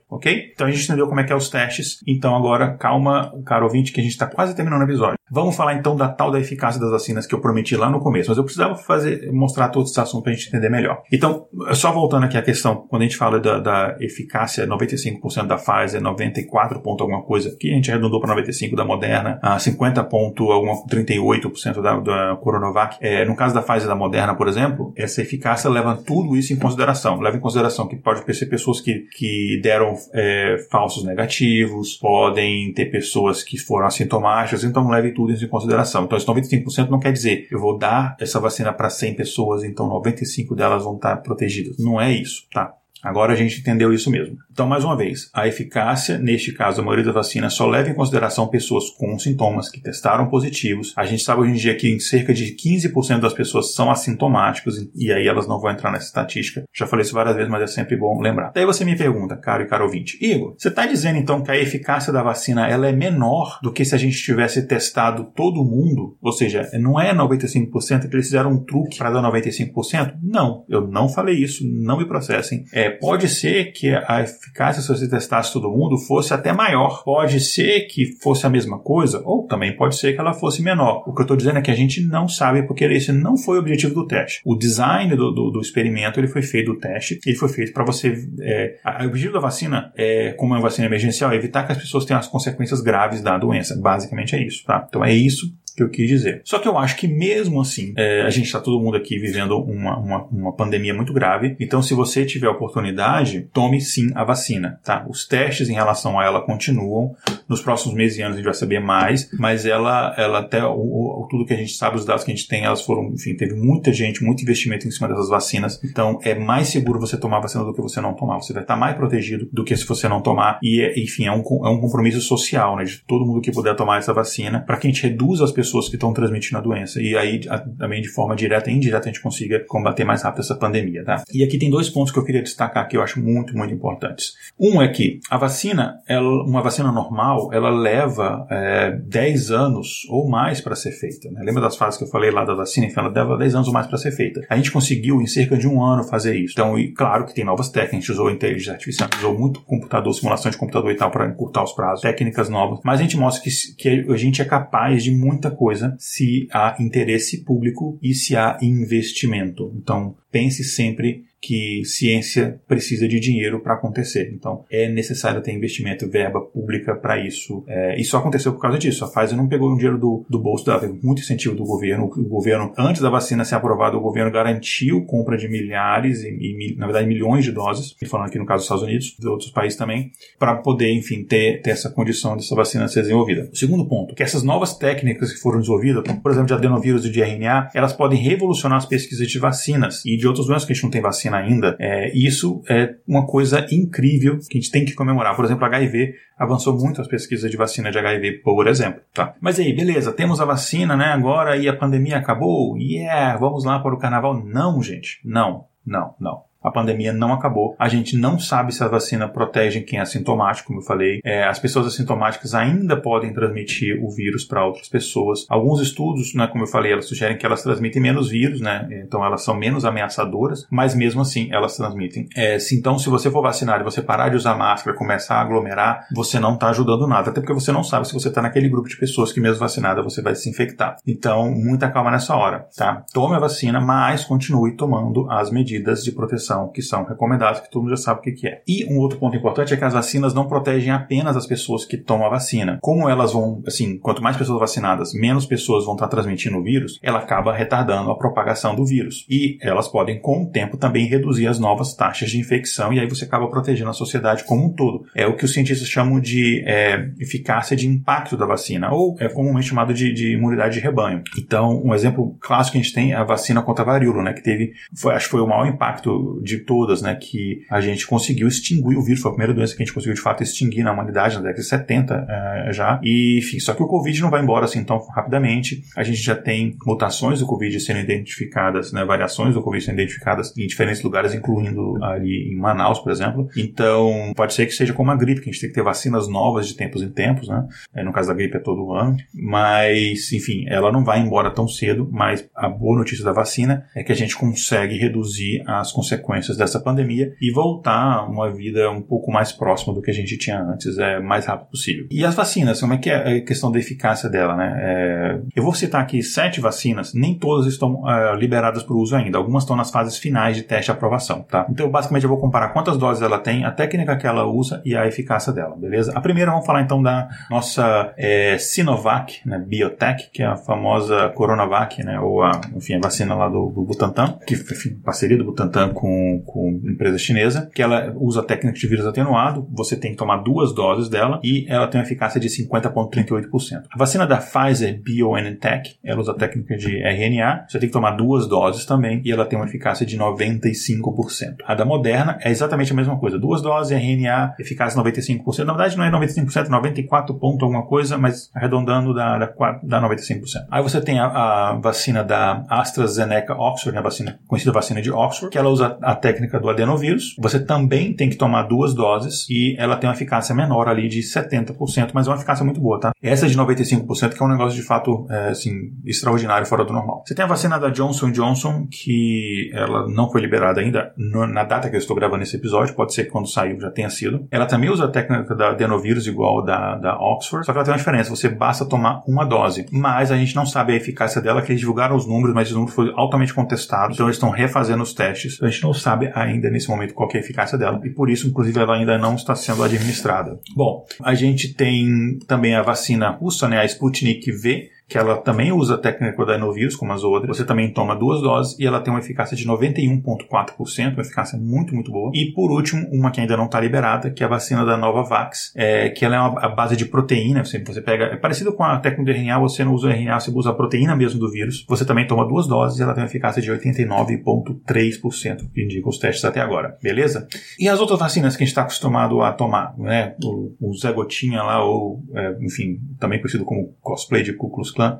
[0.08, 0.52] Ok?
[0.52, 2.02] Então a gente entendeu como é que é os testes.
[2.06, 5.18] Então agora, calma, caro ouvinte, que a gente está quase terminando o episódio.
[5.30, 8.30] Vamos falar então da tal da eficácia das vacinas que eu prometi lá no começo,
[8.30, 11.02] mas eu precisava fazer, mostrar todos esses assuntos para a gente entender melhor.
[11.12, 15.56] Então, só voltando aqui à questão, quando a gente fala da, da eficácia, 95% da
[15.56, 20.02] Pfizer, 94 ponto alguma coisa, aqui a gente arredondou para 95 da Moderna, a 50
[20.04, 22.96] ponto alguma 38% da, da Coronavac.
[23.00, 26.56] É, no caso da Pfizer da Moderna, por exemplo, essa eficácia leva tudo isso em
[26.56, 27.20] consideração.
[27.20, 32.86] Leva em consideração que pode ser pessoas que, que deram é, falsos negativos, podem ter
[32.86, 36.04] pessoas que foram assintomáticas, então leve tudo isso em consideração.
[36.04, 39.88] Então, esse 95% não quer dizer eu vou dar essa vacina para 100 pessoas, então
[39.88, 41.76] 95 delas vão estar protegidas.
[41.78, 42.74] Não é isso, tá?
[43.02, 44.36] Agora a gente entendeu isso mesmo.
[44.50, 47.94] Então, mais uma vez, a eficácia, neste caso, a maioria das vacinas só leva em
[47.94, 50.92] consideração pessoas com sintomas que testaram positivos.
[50.96, 55.12] A gente sabe hoje em dia que cerca de 15% das pessoas são assintomáticos e
[55.12, 56.64] aí elas não vão entrar nessa estatística.
[56.74, 58.52] Já falei isso várias vezes, mas é sempre bom lembrar.
[58.54, 61.56] Daí você me pergunta, caro e caro ouvinte, Igor, você está dizendo então que a
[61.56, 66.16] eficácia da vacina ela é menor do que se a gente tivesse testado todo mundo?
[66.20, 70.14] Ou seja, não é 95% que eles fizeram um truque para dar 95%?
[70.22, 72.64] Não, eu não falei isso, não me processem.
[72.72, 77.02] É, pode ser que a eficácia, se você testasse todo mundo, fosse até maior.
[77.04, 81.04] Pode ser que fosse a mesma coisa, ou também pode ser que ela fosse menor.
[81.06, 83.56] O que eu estou dizendo é que a gente não sabe, porque esse não foi
[83.56, 84.40] o objetivo do teste.
[84.44, 87.84] O design do, do, do experimento ele foi feito, do teste, ele foi feito para
[87.84, 88.14] você.
[88.40, 91.78] É, o objetivo da vacina, é, como é uma vacina emergencial, é evitar que as
[91.78, 93.78] pessoas tenham as consequências graves da doença.
[93.80, 94.84] Basicamente é isso, tá?
[94.88, 95.46] Então é isso
[95.80, 96.42] que eu quis dizer.
[96.44, 99.58] Só que eu acho que mesmo assim, é, a gente está todo mundo aqui vivendo
[99.58, 101.56] uma, uma, uma, pandemia muito grave.
[101.58, 105.06] Então, se você tiver oportunidade, tome sim a vacina, tá?
[105.08, 107.14] Os testes em relação a ela continuam.
[107.48, 110.70] Nos próximos meses e anos a gente vai saber mais, mas ela, ela até o,
[110.70, 113.34] o, tudo que a gente sabe, os dados que a gente tem, elas foram, enfim,
[113.34, 115.80] teve muita gente, muito investimento em cima dessas vacinas.
[115.82, 118.36] Então, é mais seguro você tomar a vacina do que você não tomar.
[118.36, 120.58] Você vai estar mais protegido do que se você não tomar.
[120.62, 122.84] E, é, enfim, é um, é um compromisso social, né?
[122.84, 125.69] De todo mundo que puder tomar essa vacina, para que a gente reduza as pessoas
[125.72, 127.00] que estão transmitindo a doença.
[127.00, 127.40] E aí,
[127.78, 131.22] também de forma direta e indireta, a gente consiga combater mais rápido essa pandemia, tá?
[131.32, 134.32] E aqui tem dois pontos que eu queria destacar que eu acho muito, muito importantes.
[134.58, 140.28] Um é que a vacina, ela, uma vacina normal, ela leva é, 10 anos ou
[140.28, 141.30] mais para ser feita.
[141.30, 141.42] Né?
[141.44, 142.86] Lembra das fases que eu falei lá da vacina?
[142.86, 144.40] Enfim, ela leva 10 anos ou mais para ser feita.
[144.48, 146.52] A gente conseguiu, em cerca de um ano, fazer isso.
[146.52, 150.50] Então, e claro que tem novas técnicas, a usou inteligência artificial, usou muito computador, simulação
[150.50, 152.80] de computador e tal, para encurtar os prazos, técnicas novas.
[152.84, 155.50] Mas a gente mostra que, que a gente é capaz de muita
[155.98, 159.70] se há interesse público e se há investimento.
[159.76, 164.30] Então, pense sempre que ciência precisa de dinheiro para acontecer.
[164.34, 167.64] Então, é necessário ter investimento, verba pública para isso.
[167.66, 169.04] É, isso aconteceu por causa disso.
[169.04, 172.04] A Pfizer não pegou um dinheiro do, do bolso dela, teve muito incentivo do governo.
[172.04, 176.76] O governo, antes da vacina ser aprovada, o governo garantiu compra de milhares e, e
[176.76, 179.78] na verdade, milhões de doses, falando aqui no caso dos Estados Unidos, de outros países
[179.78, 183.48] também, para poder, enfim, ter, ter essa condição dessa vacina ser desenvolvida.
[183.50, 187.04] O segundo ponto, que essas novas técnicas que foram desenvolvidas, como, por exemplo, de adenovírus
[187.06, 190.72] e de RNA, elas podem revolucionar as pesquisas de vacinas e de outras doenças que
[190.72, 194.70] a gente não tem vacina ainda, é, isso é uma coisa incrível que a gente
[194.70, 195.36] tem que comemorar.
[195.36, 199.00] Por exemplo, HIV avançou muito as pesquisas de vacina de HIV, por exemplo.
[199.12, 199.34] Tá?
[199.40, 201.06] Mas aí, beleza, temos a vacina, né?
[201.06, 202.76] Agora e a pandemia acabou.
[202.76, 204.42] Yeah, vamos lá para o carnaval.
[204.44, 205.20] Não, gente.
[205.24, 206.49] Não, não, não.
[206.62, 207.74] A pandemia não acabou.
[207.78, 211.20] A gente não sabe se a vacina protege quem é assintomático, como eu falei.
[211.24, 215.46] É, as pessoas assintomáticas ainda podem transmitir o vírus para outras pessoas.
[215.48, 218.86] Alguns estudos, né, como eu falei, elas sugerem que elas transmitem menos vírus, né?
[219.06, 222.28] Então elas são menos ameaçadoras, mas mesmo assim elas transmitem.
[222.36, 225.40] É, se, então, se você for vacinar e você parar de usar máscara, começar a
[225.40, 228.68] aglomerar, você não está ajudando nada, até porque você não sabe se você está naquele
[228.68, 230.96] grupo de pessoas que mesmo vacinada você vai se infectar.
[231.06, 233.04] Então, muita calma nessa hora, tá?
[233.12, 237.82] Tome a vacina, mas continue tomando as medidas de proteção que são recomendadas, que todo
[237.82, 238.62] mundo já sabe o que, que é.
[238.66, 241.96] E um outro ponto importante é que as vacinas não protegem apenas as pessoas que
[241.96, 242.78] tomam a vacina.
[242.80, 246.98] Como elas vão, assim, quanto mais pessoas vacinadas, menos pessoas vão estar transmitindo o vírus,
[247.02, 249.26] ela acaba retardando a propagação do vírus.
[249.28, 253.08] E elas podem, com o tempo, também reduzir as novas taxas de infecção, e aí
[253.08, 255.04] você acaba protegendo a sociedade como um todo.
[255.14, 259.28] É o que os cientistas chamam de é, eficácia de impacto da vacina, ou é
[259.28, 261.22] comumente chamado de, de, imunidade de rebanho.
[261.38, 264.32] Então, um exemplo clássico que a gente tem é a vacina contra a varíola, né,
[264.32, 268.06] que teve, foi, acho que foi o maior impacto de todas, né, que a gente
[268.06, 270.82] conseguiu extinguir o vírus, foi a primeira doença que a gente conseguiu de fato extinguir
[270.82, 273.00] na humanidade na década de 70 é, já.
[273.02, 275.82] E, enfim, só que o Covid não vai embora assim tão rapidamente.
[275.96, 280.56] A gente já tem mutações do Covid sendo identificadas, né, variações do Covid sendo identificadas
[280.56, 283.48] em diferentes lugares, incluindo ali em Manaus, por exemplo.
[283.56, 286.28] Então, pode ser que seja como a gripe, que a gente tem que ter vacinas
[286.28, 287.66] novas de tempos em tempos, né?
[287.94, 289.16] É, no caso da gripe é todo ano.
[289.34, 294.02] Mas, enfim, ela não vai embora tão cedo, mas a boa notícia da vacina é
[294.02, 299.02] que a gente consegue reduzir as consequências dessa pandemia e voltar a uma vida um
[299.02, 302.06] pouco mais próxima do que a gente tinha antes, é mais rápido possível.
[302.10, 304.78] E as vacinas, como é que é a questão da eficácia dela, né?
[304.80, 309.38] É, eu vou citar aqui sete vacinas, nem todas estão é, liberadas para uso ainda.
[309.38, 311.66] Algumas estão nas fases finais de teste e aprovação, tá?
[311.70, 314.96] Então, basicamente, eu vou comparar quantas doses ela tem, a técnica que ela usa e
[314.96, 316.12] a eficácia dela, beleza?
[316.14, 321.30] A primeira, vamos falar então da nossa é, Sinovac, né, Biotech, que é a famosa
[321.30, 325.44] Coronavac, né, ou a, enfim, a vacina lá do, do Butantan, que enfim, parceria do
[325.44, 326.00] Butantan com,
[326.46, 330.38] com empresa chinesa, que ela usa a técnica de vírus atenuado, você tem que tomar
[330.38, 333.82] duas doses dela e ela tem uma eficácia de 50,38%.
[333.90, 338.12] A vacina da Pfizer BioNTech, ela usa a técnica de RNA, você tem que tomar
[338.12, 341.56] duas doses também e ela tem uma eficácia de 95%.
[341.64, 345.64] A da Moderna é exatamente a mesma coisa, duas doses, RNA, eficácia 95%.
[345.64, 350.66] Na verdade não é 95%, 94 ponto alguma coisa, mas arredondando dá, dá, dá 95%.
[350.70, 355.10] Aí você tem a, a vacina da AstraZeneca Oxford, né, a vacina, conhecida vacina de
[355.10, 357.34] Oxford, que ela usa a técnica do adenovírus.
[357.38, 361.20] Você também tem que tomar duas doses e ela tem uma eficácia menor ali de
[361.20, 363.12] 70%, mas é uma eficácia muito boa, tá?
[363.22, 365.72] Essa de 95% que é um negócio de fato, é, assim,
[366.04, 367.22] extraordinário, fora do normal.
[367.26, 371.64] Você tem a vacina da Johnson Johnson, que ela não foi liberada ainda no, na
[371.64, 374.46] data que eu estou gravando esse episódio, pode ser que quando saiu já tenha sido.
[374.50, 377.92] Ela também usa a técnica da adenovírus igual da, da Oxford, só que ela tem
[377.92, 379.86] uma diferença, você basta tomar uma dose.
[379.90, 382.74] Mas a gente não sabe a eficácia dela, que eles divulgaram os números, mas os
[382.74, 385.62] números foram altamente contestados, então eles estão refazendo os testes.
[385.62, 388.48] A gente não sabe ainda nesse momento qual é a eficácia dela, e por isso,
[388.48, 390.58] inclusive, ela ainda não está sendo administrada.
[390.74, 395.72] Bom, a gente tem também a vacina russa, né, a Sputnik V, que ela também
[395.72, 397.56] usa a técnica do adenovírus, como as outras.
[397.56, 401.92] Você também toma duas doses e ela tem uma eficácia de 91,4%, uma eficácia muito,
[401.92, 402.30] muito boa.
[402.32, 405.72] E por último, uma que ainda não está liberada, que é a vacina da Novavax,
[405.74, 407.64] é, que ela é uma, a base de proteína.
[407.64, 410.38] Você, você pega, é parecido com a técnica do RNA, você não usa o RNA,
[410.38, 411.84] você usa a proteína mesmo do vírus.
[411.88, 416.18] Você também toma duas doses e ela tem uma eficácia de 89,3%, que indica os
[416.18, 416.96] testes até agora.
[417.02, 417.48] Beleza?
[417.80, 420.36] E as outras vacinas que a gente está acostumado a tomar, né?
[420.44, 424.70] O, o Zé Gotinha lá, ou, é, enfim, também conhecido como cosplay de Ku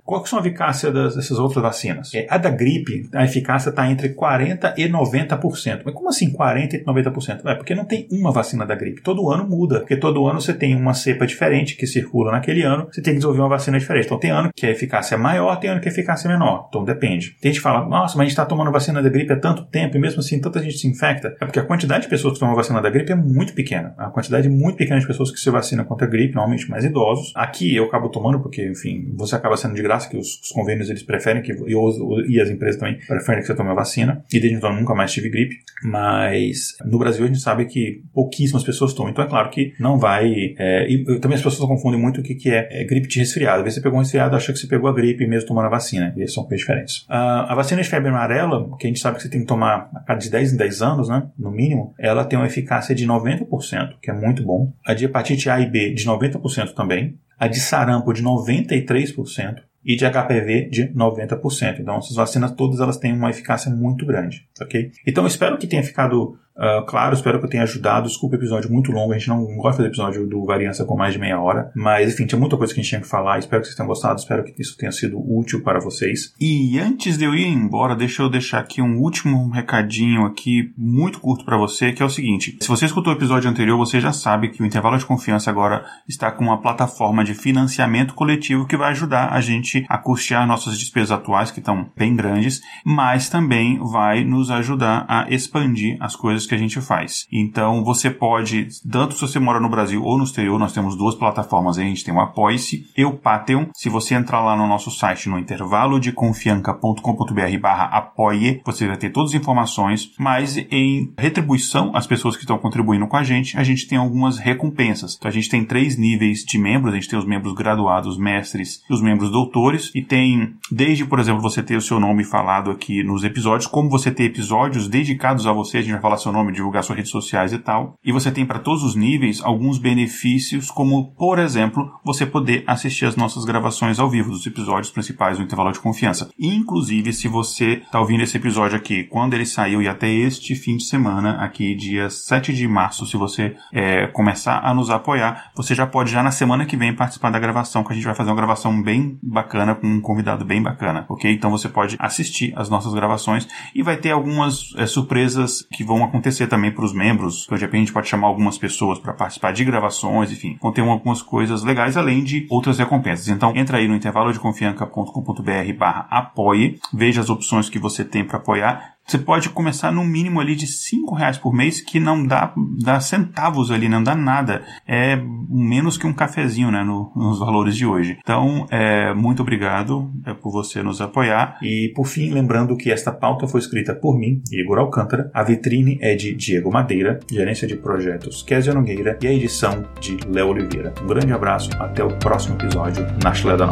[0.05, 2.13] Qual que são a eficácia das, dessas outras vacinas?
[2.15, 5.83] É, a da gripe, a eficácia está entre 40% e 90%.
[5.85, 7.41] Mas como assim 40% e 90%?
[7.47, 9.03] É porque não tem uma vacina da gripe.
[9.03, 9.81] Todo ano muda.
[9.81, 12.89] Porque todo ano você tem uma cepa diferente que circula naquele ano.
[12.91, 14.07] Você tem que desenvolver uma vacina diferente.
[14.07, 16.67] Então tem ano que a eficácia é maior, tem ano que a eficácia é menor.
[16.69, 17.37] Então depende.
[17.41, 19.65] Tem gente que fala, nossa, mas a gente está tomando vacina da gripe há tanto
[19.67, 21.37] tempo e mesmo assim tanta gente se infecta.
[21.41, 23.95] É porque a quantidade de pessoas que tomam vacina da gripe é muito pequena.
[23.97, 27.33] A quantidade muito pequena de pessoas que se vacinam contra a gripe, normalmente mais idosos.
[27.35, 30.89] Aqui eu acabo tomando porque, enfim, você acaba sendo de graça, que os, os convênios
[30.89, 31.97] eles preferem que e, os,
[32.29, 34.25] e, as empresas também preferem que você tome a vacina.
[34.33, 38.63] E desde então nunca mais tive gripe, mas no Brasil a gente sabe que pouquíssimas
[38.63, 39.13] pessoas tomam.
[39.13, 40.55] Então é claro que não vai.
[40.59, 43.59] É, e também as pessoas confundem muito o que, que é, é, gripe de resfriado.
[43.59, 45.71] Às vezes você pegou um resfriado, acha que você pegou a gripe mesmo tomando a
[45.71, 46.15] vacina.
[46.17, 47.03] E são coisas diferentes.
[47.03, 49.91] Uh, a vacina de febre amarela, que a gente sabe que você tem que tomar
[49.95, 51.27] a cada de 10 em 10 anos, né?
[51.39, 54.73] No mínimo, ela tem uma eficácia de 90%, que é muito bom.
[54.85, 57.19] A de hepatite A e B de 90% também.
[57.41, 61.81] A de sarampo de 93% e de HPV de 90%.
[61.81, 64.93] Então, essas vacinas todas elas têm uma eficácia muito grande, ok?
[65.07, 68.07] Então, espero que tenha ficado Uh, claro, espero que eu tenha ajudado.
[68.07, 70.95] Desculpa o episódio muito longo, a gente não gosta de fazer episódio do Variância com
[70.95, 71.71] mais de meia hora.
[71.75, 73.39] Mas, enfim, tinha muita coisa que a gente tinha que falar.
[73.39, 76.35] Espero que vocês tenham gostado, espero que isso tenha sido útil para vocês.
[76.39, 81.19] E antes de eu ir embora, deixa eu deixar aqui um último recadinho aqui, muito
[81.19, 82.59] curto para você, que é o seguinte.
[82.61, 85.87] Se você escutou o episódio anterior, você já sabe que o Intervalo de Confiança agora
[86.07, 90.79] está com uma plataforma de financiamento coletivo que vai ajudar a gente a custear nossas
[90.79, 96.50] despesas atuais, que estão bem grandes, mas também vai nos ajudar a expandir as coisas
[96.51, 97.27] que a gente faz.
[97.33, 101.15] Então você pode, tanto se você mora no Brasil ou no exterior, nós temos duas
[101.15, 103.67] plataformas aí, a gente tem o Apoice e o Patreon.
[103.75, 108.97] Se você entrar lá no nosso site no intervalo de confianca.com.br barra apoie, você vai
[108.97, 113.57] ter todas as informações, mas em retribuição às pessoas que estão contribuindo com a gente,
[113.57, 115.17] a gente tem algumas recompensas.
[115.17, 118.83] Então a gente tem três níveis de membros, a gente tem os membros graduados, mestres
[118.89, 122.71] e os membros doutores, e tem desde, por exemplo, você ter o seu nome falado
[122.71, 126.33] aqui nos episódios, como você ter episódios dedicados a você, a gente vai falar seu
[126.33, 127.95] nome nome, divulgar suas redes sociais e tal.
[128.05, 133.05] E você tem para todos os níveis alguns benefícios, como, por exemplo, você poder assistir
[133.07, 136.31] as nossas gravações ao vivo dos episódios principais do Intervalo de Confiança.
[136.39, 140.77] Inclusive, se você está ouvindo esse episódio aqui quando ele saiu e até este fim
[140.77, 145.75] de semana, aqui dia 7 de março, se você é, começar a nos apoiar, você
[145.75, 148.31] já pode já na semana que vem participar da gravação, que a gente vai fazer
[148.31, 151.33] uma gravação bem bacana com um convidado bem bacana, ok?
[151.33, 156.05] Então você pode assistir as nossas gravações e vai ter algumas é, surpresas que vão
[156.05, 159.53] acontecer também para os membros, que repente a gente pode chamar algumas pessoas para participar
[159.53, 163.29] de gravações, enfim, ter algumas coisas legais além de outras recompensas.
[163.29, 168.25] Então entra aí no intervalo de confianca.com.br barra apoie, veja as opções que você tem
[168.25, 172.25] para apoiar você pode começar no mínimo ali de 5 reais por mês, que não
[172.25, 174.63] dá, dá centavos ali, não dá nada.
[174.87, 178.19] É menos que um cafezinho, né, no, nos valores de hoje.
[178.23, 181.59] Então, é, muito obrigado é, por você nos apoiar.
[181.61, 185.29] E, por fim, lembrando que esta pauta foi escrita por mim, Igor Alcântara.
[185.35, 190.19] A vitrine é de Diego Madeira, gerência de projetos Kézia Nogueira e a edição de
[190.29, 190.95] Léo Oliveira.
[191.03, 193.69] Um grande abraço, até o próximo episódio na Chile da